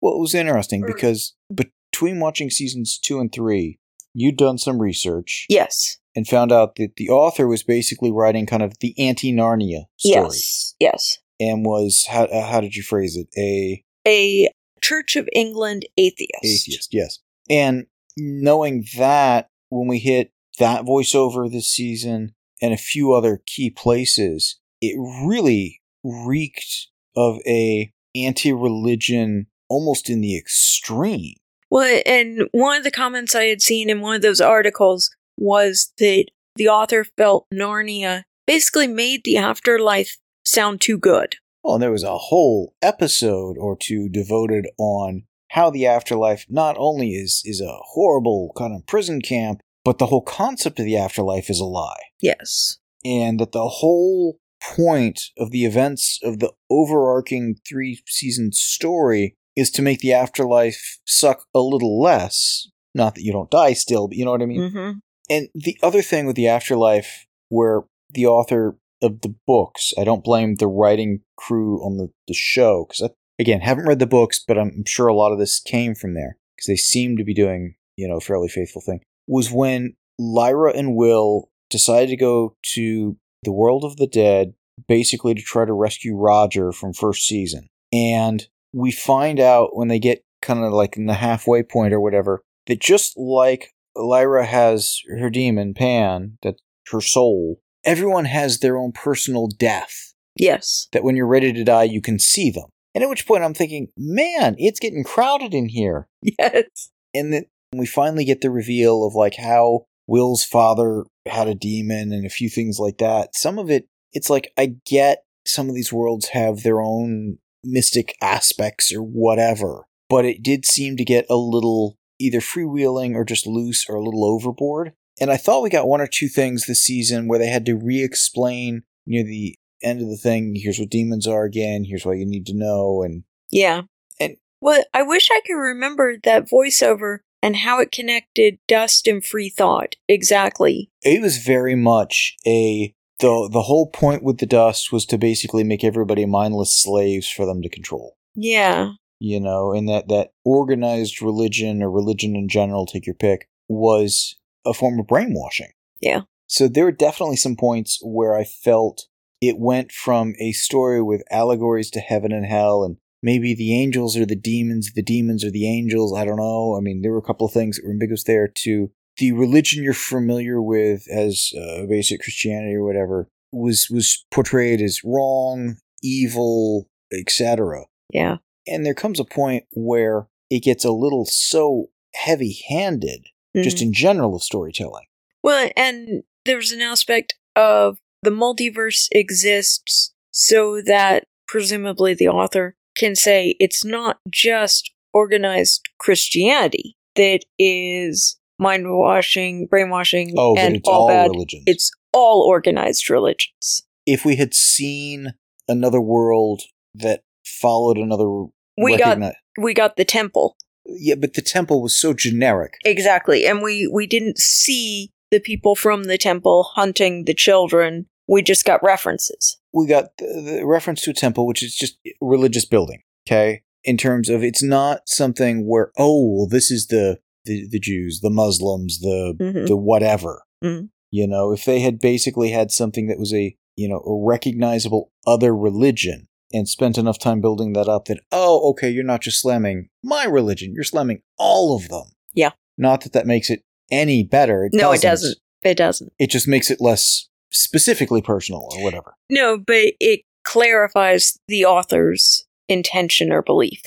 Well, 0.00 0.14
it 0.14 0.20
was 0.20 0.34
interesting 0.34 0.84
because 0.86 1.34
between 1.52 2.20
watching 2.20 2.50
seasons 2.50 2.98
two 2.98 3.18
and 3.18 3.32
three, 3.32 3.78
you'd 4.12 4.36
done 4.36 4.58
some 4.58 4.80
research 4.80 5.46
Yes. 5.48 5.97
And 6.16 6.26
found 6.26 6.50
out 6.52 6.76
that 6.76 6.96
the 6.96 7.08
author 7.10 7.46
was 7.46 7.62
basically 7.62 8.10
writing 8.10 8.46
kind 8.46 8.62
of 8.62 8.78
the 8.80 8.94
anti 8.98 9.32
Narnia 9.32 9.84
story 9.96 10.24
Yes. 10.26 10.74
Yes. 10.80 11.18
and 11.40 11.64
was 11.64 12.06
how 12.08 12.28
how 12.30 12.60
did 12.60 12.74
you 12.74 12.82
phrase 12.82 13.16
it 13.16 13.28
a 13.38 13.84
A 14.06 14.48
Church 14.80 15.16
of 15.16 15.28
England 15.32 15.86
atheist. 15.96 16.44
atheist 16.44 16.88
yes 16.92 17.18
and 17.50 17.86
knowing 18.16 18.84
that 18.96 19.48
when 19.70 19.86
we 19.88 19.98
hit 19.98 20.32
that 20.58 20.82
voiceover 20.82 21.50
this 21.50 21.68
season 21.68 22.34
and 22.60 22.72
a 22.72 22.78
few 22.78 23.12
other 23.12 23.40
key 23.46 23.70
places 23.70 24.58
it 24.80 24.96
really 25.26 25.80
reeked 26.04 26.88
of 27.16 27.38
a 27.46 27.92
anti-religion 28.14 29.46
almost 29.68 30.08
in 30.08 30.20
the 30.20 30.36
extreme 30.36 31.34
Well, 31.70 32.00
and 32.06 32.48
one 32.52 32.78
of 32.78 32.84
the 32.84 32.90
comments 32.90 33.34
I 33.34 33.44
had 33.44 33.60
seen 33.60 33.90
in 33.90 34.00
one 34.00 34.16
of 34.16 34.22
those 34.22 34.40
articles 34.40 35.10
was 35.38 35.92
that 35.98 36.26
the 36.56 36.68
author 36.68 37.04
felt 37.04 37.46
Narnia 37.52 38.24
basically 38.46 38.86
made 38.86 39.22
the 39.24 39.36
afterlife 39.36 40.16
sound 40.44 40.80
too 40.80 40.98
good. 40.98 41.36
Well, 41.62 41.74
and 41.74 41.82
there 41.82 41.92
was 41.92 42.04
a 42.04 42.18
whole 42.18 42.74
episode 42.82 43.56
or 43.58 43.76
two 43.76 44.08
devoted 44.08 44.66
on 44.78 45.24
how 45.50 45.70
the 45.70 45.86
afterlife 45.86 46.46
not 46.48 46.76
only 46.78 47.10
is 47.10 47.42
is 47.44 47.60
a 47.60 47.78
horrible 47.92 48.52
kind 48.56 48.74
of 48.74 48.86
prison 48.86 49.20
camp, 49.20 49.60
but 49.84 49.98
the 49.98 50.06
whole 50.06 50.22
concept 50.22 50.78
of 50.78 50.84
the 50.84 50.96
afterlife 50.96 51.48
is 51.50 51.60
a 51.60 51.64
lie. 51.64 52.02
Yes. 52.20 52.78
And 53.04 53.40
that 53.40 53.52
the 53.52 53.68
whole 53.68 54.38
point 54.62 55.20
of 55.38 55.50
the 55.50 55.64
events 55.64 56.18
of 56.22 56.40
the 56.40 56.52
overarching 56.70 57.56
three 57.68 58.02
season 58.06 58.52
story 58.52 59.34
is 59.56 59.70
to 59.72 59.82
make 59.82 60.00
the 60.00 60.12
afterlife 60.12 60.98
suck 61.06 61.44
a 61.54 61.60
little 61.60 62.00
less. 62.00 62.68
Not 62.94 63.14
that 63.14 63.22
you 63.22 63.32
don't 63.32 63.50
die 63.50 63.72
still, 63.72 64.08
but 64.08 64.16
you 64.16 64.24
know 64.24 64.32
what 64.32 64.42
I 64.42 64.46
mean? 64.46 64.60
Mm-hmm. 64.60 64.98
And 65.30 65.48
the 65.54 65.78
other 65.82 66.02
thing 66.02 66.26
with 66.26 66.36
the 66.36 66.48
afterlife, 66.48 67.26
where 67.48 67.84
the 68.12 68.26
author 68.26 68.78
of 69.02 69.20
the 69.20 69.34
books, 69.46 69.92
I 69.98 70.04
don't 70.04 70.24
blame 70.24 70.56
the 70.56 70.66
writing 70.66 71.20
crew 71.36 71.84
on 71.84 71.98
the, 71.98 72.10
the 72.26 72.34
show, 72.34 72.86
because 72.88 73.02
I 73.02 73.14
again, 73.38 73.60
haven't 73.60 73.86
read 73.86 73.98
the 73.98 74.06
books, 74.06 74.42
but 74.46 74.58
I'm 74.58 74.84
sure 74.86 75.06
a 75.06 75.14
lot 75.14 75.32
of 75.32 75.38
this 75.38 75.60
came 75.60 75.94
from 75.94 76.14
there, 76.14 76.36
because 76.56 76.66
they 76.66 76.76
seem 76.76 77.16
to 77.16 77.24
be 77.24 77.34
doing, 77.34 77.74
you 77.96 78.08
know, 78.08 78.16
a 78.16 78.20
fairly 78.20 78.48
faithful 78.48 78.82
thing, 78.82 79.00
was 79.26 79.52
when 79.52 79.94
Lyra 80.18 80.72
and 80.72 80.96
Will 80.96 81.48
decided 81.70 82.08
to 82.08 82.16
go 82.16 82.56
to 82.74 83.16
the 83.44 83.52
world 83.52 83.84
of 83.84 83.96
the 83.96 84.06
dead, 84.06 84.54
basically 84.88 85.34
to 85.34 85.42
try 85.42 85.64
to 85.64 85.72
rescue 85.72 86.16
Roger 86.16 86.72
from 86.72 86.92
first 86.92 87.26
season. 87.26 87.68
And 87.92 88.46
we 88.72 88.90
find 88.90 89.38
out 89.38 89.76
when 89.76 89.88
they 89.88 89.98
get 89.98 90.22
kind 90.42 90.64
of 90.64 90.72
like 90.72 90.96
in 90.96 91.06
the 91.06 91.14
halfway 91.14 91.62
point 91.62 91.94
or 91.94 92.00
whatever, 92.00 92.42
that 92.66 92.80
just 92.80 93.16
like 93.16 93.72
Lyra 93.98 94.46
has 94.46 95.00
her 95.18 95.30
daemon, 95.30 95.74
Pan, 95.74 96.38
that's 96.42 96.60
her 96.90 97.00
soul, 97.00 97.60
everyone 97.84 98.26
has 98.26 98.58
their 98.58 98.76
own 98.76 98.92
personal 98.92 99.48
death. 99.48 100.14
Yes. 100.36 100.88
That 100.92 101.02
when 101.02 101.16
you're 101.16 101.26
ready 101.26 101.52
to 101.52 101.64
die, 101.64 101.84
you 101.84 102.00
can 102.00 102.18
see 102.18 102.50
them. 102.50 102.66
And 102.94 103.02
at 103.04 103.10
which 103.10 103.26
point 103.26 103.44
I'm 103.44 103.54
thinking, 103.54 103.88
man, 103.96 104.54
it's 104.58 104.80
getting 104.80 105.04
crowded 105.04 105.54
in 105.54 105.68
here. 105.68 106.08
Yes. 106.38 106.90
And 107.14 107.32
then 107.32 107.44
we 107.72 107.86
finally 107.86 108.24
get 108.24 108.42
the 108.42 108.50
reveal 108.50 109.04
of 109.04 109.14
like 109.14 109.36
how 109.36 109.86
Will's 110.06 110.44
father 110.44 111.04
had 111.26 111.48
a 111.48 111.54
daemon 111.54 112.12
and 112.12 112.26
a 112.26 112.30
few 112.30 112.48
things 112.48 112.78
like 112.78 112.98
that. 112.98 113.34
Some 113.34 113.58
of 113.58 113.70
it, 113.70 113.86
it's 114.12 114.30
like, 114.30 114.52
I 114.58 114.76
get 114.86 115.24
some 115.46 115.68
of 115.68 115.74
these 115.74 115.92
worlds 115.92 116.28
have 116.28 116.62
their 116.62 116.80
own 116.80 117.38
mystic 117.64 118.14
aspects 118.20 118.92
or 118.92 119.02
whatever, 119.02 119.86
but 120.08 120.24
it 120.24 120.42
did 120.42 120.66
seem 120.66 120.96
to 120.96 121.04
get 121.04 121.26
a 121.30 121.36
little 121.36 121.97
either 122.18 122.40
freewheeling 122.40 123.14
or 123.14 123.24
just 123.24 123.46
loose 123.46 123.86
or 123.88 123.96
a 123.96 124.02
little 124.02 124.24
overboard. 124.24 124.92
And 125.20 125.30
I 125.30 125.36
thought 125.36 125.62
we 125.62 125.70
got 125.70 125.88
one 125.88 126.00
or 126.00 126.06
two 126.06 126.28
things 126.28 126.66
this 126.66 126.82
season 126.82 127.26
where 127.28 127.38
they 127.38 127.48
had 127.48 127.66
to 127.66 127.74
re 127.76 128.02
explain 128.02 128.82
near 129.06 129.24
the 129.24 129.56
end 129.82 130.00
of 130.00 130.08
the 130.08 130.16
thing 130.16 130.54
here's 130.56 130.78
what 130.78 130.90
daemons 130.90 131.26
are 131.26 131.44
again, 131.44 131.84
here's 131.84 132.04
what 132.04 132.18
you 132.18 132.26
need 132.26 132.46
to 132.46 132.54
know, 132.54 133.02
and 133.02 133.24
Yeah. 133.50 133.82
And- 134.20 134.36
well, 134.60 134.84
I 134.92 135.02
wish 135.02 135.28
I 135.30 135.40
could 135.46 135.54
remember 135.54 136.16
that 136.24 136.48
voiceover 136.50 137.18
and 137.42 137.56
how 137.56 137.80
it 137.80 137.92
connected 137.92 138.58
dust 138.66 139.06
and 139.06 139.24
free 139.24 139.48
thought 139.48 139.94
exactly. 140.08 140.90
it 141.02 141.22
was 141.22 141.38
very 141.38 141.76
much 141.76 142.36
a 142.46 142.92
the 143.20 143.48
the 143.52 143.62
whole 143.62 143.88
point 143.88 144.22
with 144.22 144.38
the 144.38 144.46
dust 144.46 144.92
was 144.92 145.04
to 145.06 145.18
basically 145.18 145.64
make 145.64 145.82
everybody 145.84 146.24
mindless 146.26 146.72
slaves 146.72 147.28
for 147.28 147.46
them 147.46 147.62
to 147.62 147.68
control. 147.68 148.16
Yeah. 148.34 148.92
You 149.20 149.40
know, 149.40 149.72
and 149.72 149.88
that 149.88 150.08
that 150.08 150.32
organized 150.44 151.20
religion 151.20 151.82
or 151.82 151.90
religion 151.90 152.36
in 152.36 152.48
general, 152.48 152.86
take 152.86 153.06
your 153.06 153.14
pick, 153.14 153.48
was 153.68 154.36
a 154.64 154.72
form 154.72 154.98
of 155.00 155.06
brainwashing. 155.06 155.72
Yeah. 156.00 156.22
So 156.46 156.68
there 156.68 156.84
were 156.84 156.92
definitely 156.92 157.36
some 157.36 157.56
points 157.56 158.00
where 158.02 158.36
I 158.36 158.44
felt 158.44 159.06
it 159.40 159.58
went 159.58 159.92
from 159.92 160.34
a 160.40 160.52
story 160.52 161.02
with 161.02 161.22
allegories 161.30 161.90
to 161.90 162.00
heaven 162.00 162.32
and 162.32 162.46
hell 162.46 162.84
and 162.84 162.96
maybe 163.22 163.54
the 163.54 163.74
angels 163.74 164.16
are 164.16 164.26
the 164.26 164.36
demons, 164.36 164.92
the 164.94 165.02
demons 165.02 165.44
are 165.44 165.50
the 165.50 165.68
angels. 165.68 166.16
I 166.16 166.24
don't 166.24 166.36
know. 166.36 166.76
I 166.76 166.80
mean, 166.80 167.02
there 167.02 167.12
were 167.12 167.18
a 167.18 167.22
couple 167.22 167.46
of 167.46 167.52
things 167.52 167.76
that 167.76 167.84
were 167.84 167.92
ambiguous 167.92 168.24
there 168.24 168.48
to 168.48 168.90
the 169.18 169.32
religion 169.32 169.82
you're 169.82 169.94
familiar 169.94 170.62
with 170.62 171.02
as 171.10 171.52
uh, 171.58 171.86
basic 171.86 172.20
Christianity 172.20 172.74
or 172.74 172.84
whatever 172.84 173.28
was 173.52 173.88
was 173.90 174.24
portrayed 174.30 174.80
as 174.80 175.02
wrong, 175.04 175.76
evil, 176.02 176.88
etc. 177.12 177.84
Yeah. 178.10 178.36
And 178.70 178.84
there 178.86 178.94
comes 178.94 179.18
a 179.20 179.24
point 179.24 179.64
where 179.72 180.26
it 180.50 180.60
gets 180.62 180.84
a 180.84 180.90
little 180.92 181.24
so 181.26 181.90
heavy-handed, 182.14 183.26
just 183.56 183.78
Mhm. 183.78 183.82
in 183.82 183.92
general 183.92 184.36
of 184.36 184.42
storytelling. 184.42 185.06
Well, 185.42 185.70
and 185.76 186.22
there's 186.44 186.72
an 186.72 186.80
aspect 186.80 187.34
of 187.56 187.98
the 188.22 188.30
multiverse 188.30 189.08
exists 189.12 190.12
so 190.30 190.80
that 190.82 191.24
presumably 191.46 192.14
the 192.14 192.28
author 192.28 192.76
can 192.96 193.14
say 193.14 193.54
it's 193.60 193.84
not 193.84 194.18
just 194.28 194.90
organized 195.12 195.88
Christianity 195.98 196.96
that 197.14 197.44
is 197.58 198.36
mind 198.58 198.84
washing, 198.96 199.66
brainwashing, 199.66 200.34
Oh, 200.36 200.56
and 200.56 200.76
it's 200.76 200.88
all, 200.88 201.02
all 201.02 201.08
bad. 201.08 201.30
religions. 201.30 201.64
It's 201.66 201.90
all 202.12 202.42
organized 202.42 203.08
religions. 203.10 203.82
if 204.06 204.24
we 204.24 204.36
had 204.36 204.54
seen 204.54 205.34
another 205.68 206.00
world 206.00 206.62
that 206.94 207.22
followed 207.44 207.98
another 207.98 208.46
We 208.82 208.96
got 208.96 209.18
we 209.58 209.74
got 209.74 209.96
the 209.96 210.04
temple 210.04 210.56
yeah, 210.88 211.16
but 211.16 211.34
the 211.34 211.42
temple 211.42 211.82
was 211.82 211.96
so 211.96 212.14
generic. 212.14 212.74
exactly, 212.84 213.46
and 213.46 213.62
we 213.62 213.86
we 213.86 214.06
didn't 214.06 214.38
see 214.38 215.10
the 215.30 215.40
people 215.40 215.74
from 215.74 216.04
the 216.04 216.18
temple 216.18 216.64
hunting 216.74 217.24
the 217.26 217.34
children. 217.34 218.06
We 218.26 218.42
just 218.42 218.64
got 218.64 218.82
references. 218.82 219.58
We 219.72 219.86
got 219.86 220.16
the, 220.18 220.58
the 220.58 220.66
reference 220.66 221.02
to 221.02 221.10
a 221.10 221.14
temple, 221.14 221.46
which 221.46 221.62
is 221.62 221.74
just 221.74 221.98
a 222.06 222.12
religious 222.20 222.64
building. 222.64 223.02
Okay, 223.26 223.62
in 223.84 223.96
terms 223.98 224.28
of 224.30 224.42
it's 224.42 224.62
not 224.62 225.08
something 225.08 225.68
where 225.68 225.92
oh, 225.98 226.36
well, 226.36 226.48
this 226.48 226.70
is 226.70 226.86
the 226.86 227.18
the, 227.44 227.66
the 227.68 227.78
Jews, 227.80 228.20
the 228.20 228.30
Muslims, 228.30 229.00
the 229.00 229.34
Mhm. 229.38 229.66
the 229.66 229.76
whatever. 229.76 230.44
Mhm. 230.64 230.88
You 231.10 231.26
know, 231.26 231.52
if 231.52 231.64
they 231.64 231.80
had 231.80 232.00
basically 232.00 232.50
had 232.50 232.70
something 232.70 233.08
that 233.08 233.18
was 233.18 233.34
a 233.34 233.54
you 233.76 233.88
know 233.88 233.98
a 233.98 234.26
recognizable 234.26 235.12
other 235.26 235.54
religion 235.54 236.27
and 236.52 236.68
spent 236.68 236.98
enough 236.98 237.18
time 237.18 237.40
building 237.40 237.72
that 237.74 237.88
up, 237.88 238.06
that 238.06 238.20
oh, 238.32 238.70
okay, 238.70 238.88
you're 238.90 239.04
not 239.04 239.20
just 239.22 239.40
slamming 239.40 239.88
my 240.02 240.24
religion, 240.24 240.72
you're 240.74 240.84
slamming 240.84 241.22
all 241.38 241.76
of 241.76 241.88
them. 241.88 242.04
Yeah. 242.34 242.50
Not 242.76 243.02
that 243.02 243.12
that 243.12 243.26
makes 243.26 243.50
it 243.50 243.62
any 243.90 244.22
better. 244.24 244.64
It 244.64 244.72
no, 244.74 244.92
doesn't. 244.92 244.98
it 244.98 245.02
doesn't. 245.10 245.38
It 245.64 245.74
doesn't. 245.76 246.12
It 246.18 246.30
just 246.30 246.46
makes 246.48 246.70
it 246.70 246.80
less 246.80 247.28
specifically 247.50 248.22
personal 248.22 248.68
or 248.72 248.82
whatever. 248.82 249.14
No, 249.30 249.58
but 249.58 249.92
it 250.00 250.20
clarifies 250.44 251.38
the 251.48 251.64
author's 251.64 252.46
intention 252.68 253.32
or 253.32 253.42
belief. 253.42 253.82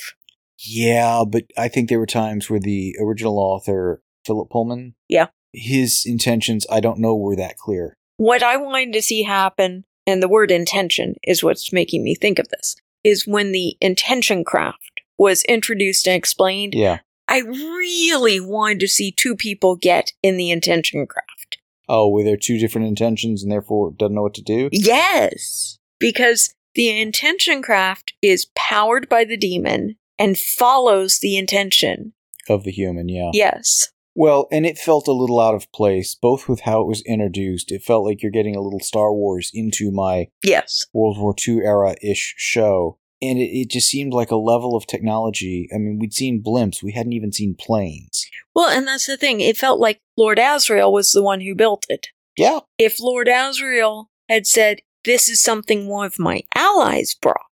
Yeah, 0.64 1.24
but 1.28 1.44
I 1.58 1.68
think 1.68 1.88
there 1.88 1.98
were 1.98 2.06
times 2.06 2.48
where 2.48 2.60
the 2.60 2.94
original 3.02 3.38
author, 3.38 4.02
Philip 4.24 4.50
Pullman, 4.50 4.94
Yeah. 5.08 5.28
his 5.52 6.04
intentions, 6.06 6.66
I 6.70 6.80
don't 6.80 6.98
know, 7.00 7.16
were 7.16 7.36
that 7.36 7.56
clear. 7.56 7.96
What 8.16 8.42
I 8.42 8.56
wanted 8.58 8.92
to 8.92 9.02
see 9.02 9.22
happen, 9.24 9.84
and 10.06 10.22
the 10.22 10.28
word 10.28 10.50
intention 10.50 11.14
is 11.22 11.42
what's 11.42 11.72
making 11.72 12.02
me 12.04 12.14
think 12.14 12.38
of 12.38 12.48
this, 12.48 12.76
is 13.04 13.26
when 13.26 13.52
the 13.52 13.76
intention 13.80 14.44
craft 14.44 15.00
was 15.18 15.44
introduced 15.44 16.06
and 16.06 16.16
explained, 16.16 16.74
Yeah. 16.74 16.98
I 17.28 17.38
really 17.38 18.40
wanted 18.40 18.80
to 18.80 18.88
see 18.88 19.12
two 19.12 19.36
people 19.36 19.76
get 19.76 20.12
in 20.22 20.36
the 20.36 20.50
intention 20.50 21.06
craft. 21.06 21.58
Oh, 21.88 22.08
were 22.08 22.24
there 22.24 22.36
two 22.36 22.58
different 22.58 22.88
intentions 22.88 23.42
and 23.42 23.50
therefore 23.50 23.92
doesn't 23.92 24.14
know 24.14 24.22
what 24.22 24.34
to 24.34 24.42
do? 24.42 24.68
Yes, 24.72 25.78
because 25.98 26.54
the 26.74 26.88
intention 27.00 27.62
craft 27.62 28.14
is 28.22 28.48
powered 28.54 29.08
by 29.08 29.24
the 29.24 29.36
daemon 29.36 29.96
and 30.18 30.38
follows 30.38 31.18
the 31.20 31.36
intention. 31.36 32.12
Of 32.48 32.64
the 32.64 32.72
human, 32.72 33.08
yeah. 33.08 33.30
Yes. 33.32 33.91
Well, 34.14 34.46
and 34.52 34.66
it 34.66 34.78
felt 34.78 35.08
a 35.08 35.12
little 35.12 35.40
out 35.40 35.54
of 35.54 35.70
place, 35.72 36.14
both 36.14 36.48
with 36.48 36.60
how 36.60 36.82
it 36.82 36.86
was 36.86 37.02
introduced. 37.02 37.72
It 37.72 37.82
felt 37.82 38.04
like 38.04 38.22
you're 38.22 38.30
getting 38.30 38.56
a 38.56 38.60
little 38.60 38.80
Star 38.80 39.12
Wars 39.12 39.50
into 39.54 39.90
my 39.90 40.28
Yes. 40.42 40.84
World 40.92 41.18
War 41.18 41.34
II 41.46 41.60
era 41.60 41.94
ish 42.02 42.34
show. 42.36 42.98
And 43.22 43.38
it, 43.38 43.50
it 43.56 43.70
just 43.70 43.88
seemed 43.88 44.12
like 44.12 44.30
a 44.30 44.36
level 44.36 44.76
of 44.76 44.86
technology. 44.86 45.68
I 45.74 45.78
mean, 45.78 45.98
we'd 45.98 46.12
seen 46.12 46.42
blimps, 46.42 46.82
we 46.82 46.92
hadn't 46.92 47.12
even 47.12 47.32
seen 47.32 47.54
planes. 47.58 48.26
Well, 48.54 48.68
and 48.68 48.86
that's 48.86 49.06
the 49.06 49.16
thing. 49.16 49.40
It 49.40 49.56
felt 49.56 49.80
like 49.80 50.00
Lord 50.16 50.38
Asriel 50.38 50.92
was 50.92 51.12
the 51.12 51.22
one 51.22 51.40
who 51.40 51.54
built 51.54 51.86
it. 51.88 52.08
Yeah. 52.36 52.60
If 52.78 53.00
Lord 53.00 53.28
Asriel 53.28 54.06
had 54.28 54.46
said, 54.46 54.80
This 55.04 55.28
is 55.28 55.40
something 55.40 55.86
one 55.86 56.06
of 56.06 56.18
my 56.18 56.42
allies 56.54 57.14
brought 57.14 57.46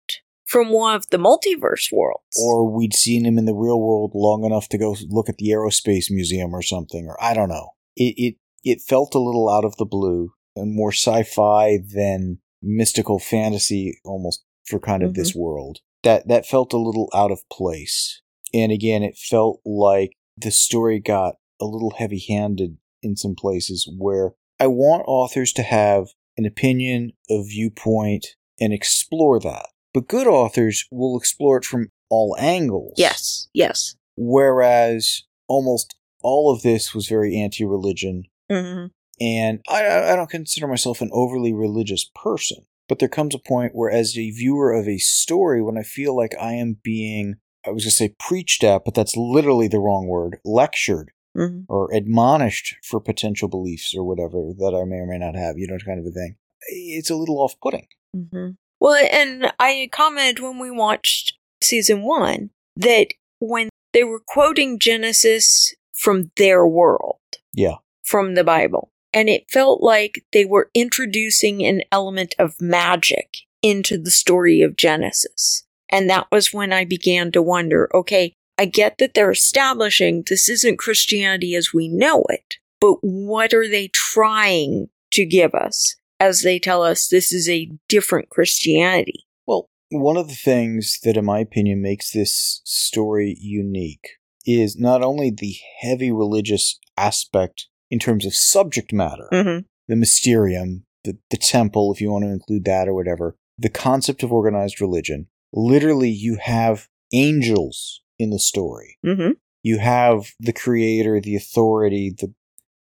from 0.46 0.70
one 0.70 0.94
of 0.94 1.08
the 1.10 1.18
multiverse 1.18 1.92
worlds. 1.92 2.40
Or 2.40 2.70
we'd 2.70 2.94
seen 2.94 3.26
him 3.26 3.36
in 3.36 3.44
the 3.44 3.54
real 3.54 3.80
world 3.80 4.12
long 4.14 4.44
enough 4.44 4.68
to 4.70 4.78
go 4.78 4.96
look 5.08 5.28
at 5.28 5.38
the 5.38 5.48
Aerospace 5.48 6.06
Museum 6.10 6.54
or 6.54 6.62
something, 6.62 7.06
or 7.06 7.22
I 7.22 7.34
don't 7.34 7.48
know. 7.48 7.70
It, 7.96 8.14
it, 8.16 8.34
it 8.64 8.80
felt 8.80 9.14
a 9.14 9.20
little 9.20 9.50
out 9.50 9.64
of 9.64 9.76
the 9.76 9.84
blue 9.84 10.32
and 10.54 10.74
more 10.74 10.92
sci 10.92 11.24
fi 11.24 11.78
than 11.78 12.38
mystical 12.62 13.18
fantasy 13.18 13.98
almost 14.04 14.44
for 14.64 14.78
kind 14.78 15.02
of 15.02 15.14
this 15.14 15.32
mm-hmm. 15.32 15.40
world. 15.40 15.78
That, 16.02 16.28
that 16.28 16.46
felt 16.46 16.72
a 16.72 16.78
little 16.78 17.10
out 17.14 17.32
of 17.32 17.40
place. 17.50 18.22
And 18.54 18.70
again, 18.70 19.02
it 19.02 19.18
felt 19.18 19.60
like 19.64 20.12
the 20.36 20.50
story 20.50 21.00
got 21.00 21.34
a 21.60 21.64
little 21.64 21.94
heavy 21.98 22.24
handed 22.28 22.78
in 23.02 23.16
some 23.16 23.34
places 23.34 23.90
where 23.98 24.32
I 24.60 24.68
want 24.68 25.04
authors 25.06 25.52
to 25.54 25.62
have 25.62 26.08
an 26.36 26.44
opinion, 26.44 27.12
a 27.28 27.42
viewpoint, 27.42 28.26
and 28.60 28.72
explore 28.72 29.40
that. 29.40 29.66
But 29.96 30.08
good 30.08 30.26
authors 30.26 30.84
will 30.90 31.16
explore 31.16 31.56
it 31.56 31.64
from 31.64 31.90
all 32.10 32.36
angles. 32.38 32.92
yes, 32.98 33.48
yes. 33.54 33.96
Whereas 34.14 35.22
almost 35.48 35.94
all 36.22 36.52
of 36.52 36.60
this 36.60 36.94
was 36.94 37.08
very 37.08 37.34
anti 37.34 37.64
religion. 37.64 38.24
hmm 38.52 38.88
And 39.18 39.60
I, 39.66 40.12
I 40.12 40.16
don't 40.16 40.28
consider 40.28 40.66
myself 40.68 41.00
an 41.00 41.08
overly 41.14 41.54
religious 41.54 42.10
person. 42.14 42.66
But 42.90 42.98
there 42.98 43.08
comes 43.08 43.34
a 43.34 43.38
point 43.38 43.74
where, 43.74 43.90
as 43.90 44.18
a 44.18 44.30
viewer 44.32 44.70
of 44.70 44.86
a 44.86 44.98
story, 44.98 45.62
when 45.62 45.78
I 45.78 45.82
feel 45.82 46.14
like 46.14 46.34
I 46.38 46.52
am 46.52 46.76
being, 46.82 47.36
I 47.66 47.70
was 47.70 47.84
going 47.84 47.90
to 47.90 47.96
say 47.96 48.14
preached 48.18 48.62
at, 48.64 48.84
but 48.84 48.92
that's 48.92 49.16
literally 49.16 49.66
the 49.66 49.80
wrong 49.80 50.08
word, 50.08 50.40
lectured 50.44 51.10
hmm 51.34 51.60
or 51.70 51.90
admonished 51.94 52.76
for 52.84 53.00
potential 53.00 53.48
beliefs 53.48 53.94
or 53.96 54.04
whatever 54.04 54.52
that 54.58 54.78
I 54.78 54.84
may 54.84 54.96
or 54.96 55.06
may 55.06 55.16
not 55.16 55.36
have, 55.36 55.56
you 55.56 55.66
know, 55.66 55.78
kind 55.78 56.00
of 56.00 56.04
a 56.04 56.10
thing. 56.10 56.36
It's 56.68 57.08
a 57.08 57.16
little 57.16 57.38
off 57.38 57.54
putting. 57.62 57.86
hmm 58.12 58.50
Well, 58.80 59.06
and 59.10 59.52
I 59.58 59.88
commented 59.92 60.40
when 60.40 60.58
we 60.58 60.70
watched 60.70 61.34
season 61.62 62.02
one 62.02 62.50
that 62.76 63.08
when 63.40 63.68
they 63.92 64.04
were 64.04 64.20
quoting 64.20 64.78
Genesis 64.78 65.74
from 65.94 66.30
their 66.36 66.66
world, 66.66 67.18
Yeah. 67.54 67.76
from 68.04 68.34
the 68.34 68.44
Bible, 68.44 68.90
and 69.12 69.28
it 69.28 69.50
felt 69.50 69.82
like 69.82 70.24
they 70.32 70.44
were 70.44 70.70
introducing 70.74 71.64
an 71.64 71.82
element 71.90 72.34
of 72.38 72.60
magic 72.60 73.38
into 73.62 73.96
the 73.96 74.10
story 74.10 74.60
of 74.60 74.76
Genesis. 74.76 75.64
And 75.88 76.10
that 76.10 76.26
was 76.30 76.52
when 76.52 76.72
I 76.72 76.84
began 76.84 77.32
to 77.32 77.42
wonder 77.42 77.88
okay, 77.94 78.34
I 78.58 78.66
get 78.66 78.98
that 78.98 79.14
they're 79.14 79.30
establishing 79.30 80.24
this 80.26 80.48
isn't 80.48 80.78
Christianity 80.78 81.54
as 81.54 81.72
we 81.74 81.88
know 81.88 82.24
it, 82.28 82.56
but 82.80 82.96
what 83.02 83.52
are 83.54 83.68
they 83.68 83.88
trying 83.88 84.88
to 85.12 85.24
give 85.24 85.54
us 85.54 85.96
as 86.20 86.42
they 86.42 86.58
tell 86.58 86.82
us 86.82 87.08
this 87.08 87.32
is 87.32 87.48
a 87.48 87.70
different 87.88 88.30
Christianity? 88.30 89.26
Well, 89.46 89.68
one 89.90 90.16
of 90.16 90.28
the 90.28 90.34
things 90.34 90.98
that, 91.04 91.16
in 91.16 91.24
my 91.24 91.40
opinion, 91.40 91.82
makes 91.82 92.10
this 92.10 92.60
story 92.64 93.36
unique 93.40 94.08
is 94.46 94.78
not 94.78 95.02
only 95.02 95.30
the 95.30 95.56
heavy 95.80 96.10
religious 96.10 96.78
aspect 96.96 97.66
in 97.90 97.98
terms 97.98 98.26
of 98.26 98.34
subject 98.34 98.92
matter, 98.92 99.28
Mm-hmm. 99.32 99.64
the 99.88 99.96
Magisterium, 99.96 100.84
the, 101.04 101.18
the 101.30 101.36
temple, 101.36 101.92
if 101.92 102.00
you 102.00 102.10
want 102.10 102.24
to 102.24 102.30
include 102.30 102.64
that 102.64 102.88
or 102.88 102.94
whatever, 102.94 103.36
the 103.58 103.68
concept 103.68 104.22
of 104.22 104.32
organized 104.32 104.80
religion. 104.80 105.28
Literally, 105.52 106.10
you 106.10 106.38
have 106.42 106.88
angels 107.12 108.02
in 108.18 108.30
the 108.30 108.38
story. 108.38 108.98
Mm-hmm. 109.04 109.32
You 109.62 109.78
have 109.78 110.32
the 110.38 110.52
creator, 110.52 111.20
the 111.20 111.36
authority, 111.36 112.14
the 112.16 112.34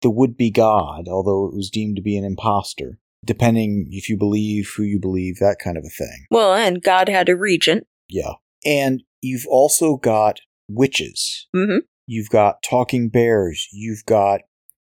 the 0.03 0.11
would 0.11 0.37
be 0.37 0.51
God, 0.51 1.07
although 1.09 1.47
it 1.47 1.55
was 1.55 1.71
deemed 1.71 1.95
to 1.97 2.03
be 2.03 2.17
an 2.17 2.25
impostor, 2.25 2.99
depending 3.25 3.89
if 3.91 4.09
you 4.09 4.17
believe 4.17 4.73
who 4.77 4.83
you 4.83 4.99
believe, 4.99 5.39
that 5.39 5.59
kind 5.63 5.77
of 5.77 5.85
a 5.85 5.91
thing. 5.91 6.27
Well, 6.31 6.55
and 6.55 6.83
God 6.83 7.09
had 7.09 7.29
a 7.29 7.37
regent. 7.37 7.87
Yeah. 8.09 8.33
And 8.65 9.03
you've 9.21 9.47
also 9.49 9.97
got 9.97 10.41
witches. 10.69 11.49
Mm-hmm. 11.55 11.79
You've 12.07 12.31
got 12.31 12.63
talking 12.63 13.09
bears. 13.09 13.69
You've 13.73 14.05
got 14.07 14.41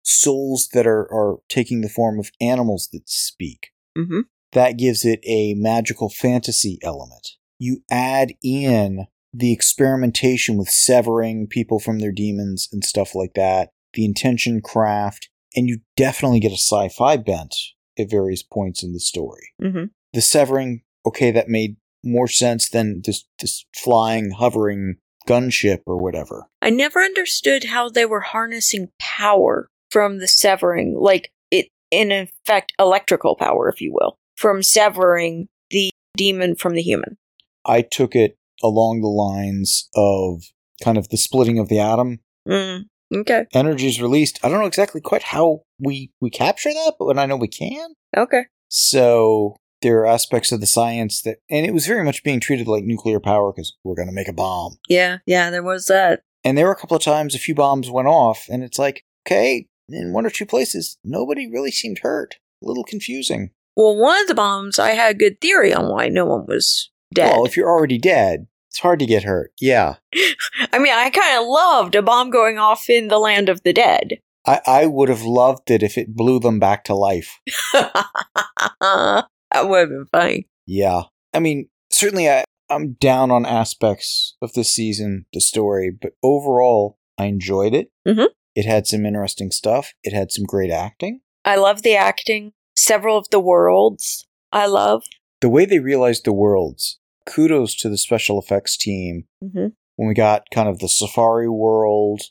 souls 0.04 0.70
that 0.74 0.88
are, 0.88 1.08
are 1.12 1.38
taking 1.50 1.82
the 1.82 1.90
form 1.90 2.20
of 2.20 2.32
animals 2.40 2.90
that 2.94 3.10
speak. 3.10 3.70
Mm-hmm. 3.98 4.22
that 4.54 4.78
gives 4.78 5.04
it 5.04 5.20
a 5.26 5.56
magical 5.56 6.10
fantasy 6.10 6.80
element. 6.84 7.32
You 7.58 7.82
add 7.92 8.34
in 8.44 9.08
the 9.34 9.52
experimentation 9.52 10.58
with 10.58 10.70
severing 10.70 11.48
people 11.48 11.80
from 11.80 12.00
their 12.00 12.12
daemons 12.12 12.70
and 12.72 12.84
stuff 12.84 13.14
like 13.14 13.34
that, 13.34 13.72
the 13.94 14.06
intention 14.06 14.62
craft, 14.62 15.30
and 15.56 15.68
you 15.68 15.80
definitely 15.98 16.40
get 16.40 16.52
a 16.52 16.56
sci 16.56 16.88
fi 16.90 17.18
bent 17.18 17.56
at 18.00 18.10
various 18.10 18.44
points 18.44 18.84
in 18.84 18.94
the 18.94 19.00
story. 19.00 19.50
Mm-hmm. 19.62 19.86
The 20.14 20.22
severing, 20.22 20.82
okay, 21.06 21.32
that 21.32 21.50
made 21.50 21.78
more 22.04 22.28
sense 22.28 22.70
than 22.70 23.02
this, 23.06 23.26
this 23.40 23.66
flying, 23.76 24.32
hovering 24.32 24.98
gunship 25.28 25.82
or 25.86 25.98
whatever. 25.98 26.48
I 26.62 26.70
never 26.70 27.00
understood 27.00 27.66
how 27.66 27.90
they 27.90 28.06
were 28.06 28.22
harnessing 28.22 28.90
power 29.00 29.68
from 29.92 30.20
the 30.20 30.28
severing, 30.28 30.96
like 31.00 31.32
it, 31.52 31.68
in 31.92 32.12
effect, 32.12 32.74
electrical 32.80 33.36
power, 33.36 33.70
if 33.70 33.82
you 33.82 33.92
will, 33.94 34.18
from 34.36 34.64
severing 34.64 35.48
the 35.70 35.92
daemon 36.16 36.56
from 36.56 36.74
the 36.74 36.82
human. 36.82 37.18
I 37.66 37.82
took 37.82 38.16
it 38.16 38.38
along 38.64 39.02
the 39.02 39.08
lines 39.08 39.90
of 39.96 40.44
kind 40.84 40.98
of 40.98 41.10
the 41.10 41.18
splitting 41.18 41.60
of 41.60 41.70
the 41.70 41.80
atom. 41.80 42.20
Mm. 42.48 42.86
Okay. 43.14 43.46
Energy 43.54 43.88
is 43.88 44.02
released. 44.02 44.40
I 44.44 44.50
don't 44.50 44.60
know 44.60 44.68
exactly 44.68 45.02
quite 45.02 45.24
how 45.24 45.62
we 45.80 46.12
we 46.22 46.30
capture 46.30 46.72
that, 46.72 46.94
but 47.00 47.18
I 47.18 47.26
know 47.26 47.38
we 47.38 47.48
can. 47.48 47.94
Okay. 48.16 48.44
So 48.70 49.56
there 49.82 50.00
are 50.00 50.06
aspects 50.06 50.52
of 50.52 50.60
the 50.60 50.68
science 50.68 51.22
that, 51.24 51.38
and 51.50 51.66
it 51.66 51.74
was 51.74 51.88
very 51.88 52.04
much 52.04 52.24
being 52.24 52.40
treated 52.40 52.68
like 52.68 52.84
nuclear 52.84 53.20
power 53.20 53.52
because 53.52 53.76
we're 53.84 53.96
going 53.96 54.10
to 54.10 54.14
make 54.14 54.28
a 54.28 54.34
bomb. 54.34 54.78
Yeah. 54.88 55.20
Yeah. 55.26 55.50
There 55.50 55.64
was 55.64 55.88
that. 55.88 56.22
And 56.44 56.58
there 56.58 56.66
were 56.66 56.74
a 56.74 56.76
couple 56.76 56.98
of 56.98 57.04
times 57.04 57.36
a 57.36 57.40
few 57.40 57.56
bombs 57.56 57.90
went 57.90 58.08
off, 58.08 58.46
and 58.50 58.64
it's 58.64 58.80
like, 58.80 59.04
okay, 59.28 59.68
in 59.90 60.14
one 60.14 60.26
or 60.26 60.30
two 60.30 60.46
places, 60.46 60.98
nobody 61.04 61.50
really 61.50 61.72
seemed 61.72 62.00
hurt. 62.00 62.36
A 62.64 62.68
little 62.68 62.84
confusing. 62.84 63.52
Well, 63.76 63.98
one 63.98 64.22
of 64.22 64.28
the 64.28 64.36
bombs, 64.36 64.80
I 64.80 64.92
had 64.92 65.16
a 65.16 65.18
good 65.18 65.40
theory 65.40 65.74
on 65.74 65.90
why 65.90 66.10
no 66.10 66.26
one 66.26 66.46
was 66.46 66.92
dead. 67.14 67.32
Well, 67.32 67.46
if 67.46 67.56
you're 67.56 67.70
already 67.70 67.98
dead, 67.98 68.48
it's 68.70 68.80
hard 68.80 69.00
to 69.00 69.06
get 69.06 69.24
hurt. 69.24 69.52
Yeah. 69.60 69.96
I 70.74 70.80
mean, 70.80 70.94
I 70.94 71.10
kind 71.10 71.40
of 71.42 71.48
loved 71.48 71.96
a 71.96 72.02
bomb 72.02 72.30
going 72.30 72.58
off 72.58 72.90
in 72.90 73.08
the 73.08 73.18
land 73.20 73.50
of 73.50 73.64
the 73.64 73.74
dead. 73.74 74.20
I, 74.46 74.62
I 74.66 74.86
would 74.86 75.10
have 75.10 75.24
loved 75.24 75.70
it 75.72 75.84
if 75.84 75.98
it 75.98 76.16
blew 76.16 76.40
them 76.40 76.60
back 76.60 76.84
to 76.86 76.96
life. 76.96 77.40
that 77.74 79.26
would 79.64 79.80
have 79.80 79.90
been 79.90 80.08
funny. 80.12 80.48
Yeah. 80.66 81.04
I 81.34 81.40
mean, 81.40 81.70
certainly 81.92 82.30
I, 82.30 82.44
I'm 82.70 82.94
down 82.94 83.32
on 83.32 83.46
aspects 83.46 84.36
of 84.42 84.54
this 84.54 84.72
season, 84.72 85.26
the 85.34 85.42
story, 85.42 85.92
but 85.92 86.14
overall, 86.24 86.98
I 87.18 87.26
enjoyed 87.26 87.74
it. 87.74 87.92
Mhm. 88.08 88.28
It 88.56 88.66
had 88.66 88.88
some 88.88 89.06
interesting 89.06 89.52
stuff. 89.52 89.94
It 90.04 90.14
had 90.14 90.32
some 90.32 90.46
great 90.46 90.72
acting. 90.72 91.22
I 91.46 91.56
love 91.56 91.82
the 91.82 91.96
acting. 91.96 92.54
Several 92.76 93.18
of 93.18 93.30
the 93.30 93.40
worlds 93.40 94.26
I 94.52 94.68
love. 94.68 95.04
The 95.42 95.50
way 95.50 95.66
they 95.66 95.80
realized 95.80 96.26
the 96.26 96.34
worlds, 96.34 97.00
kudos 97.26 97.76
to 97.78 97.90
the 97.90 97.98
special 97.98 98.40
effects 98.40 98.78
team. 98.78 99.26
Mm-hmm. 99.44 99.68
When 99.96 100.08
we 100.08 100.14
got 100.14 100.44
kind 100.52 100.70
of 100.70 100.80
the 100.80 100.88
safari 100.90 101.50
world, 101.50 102.22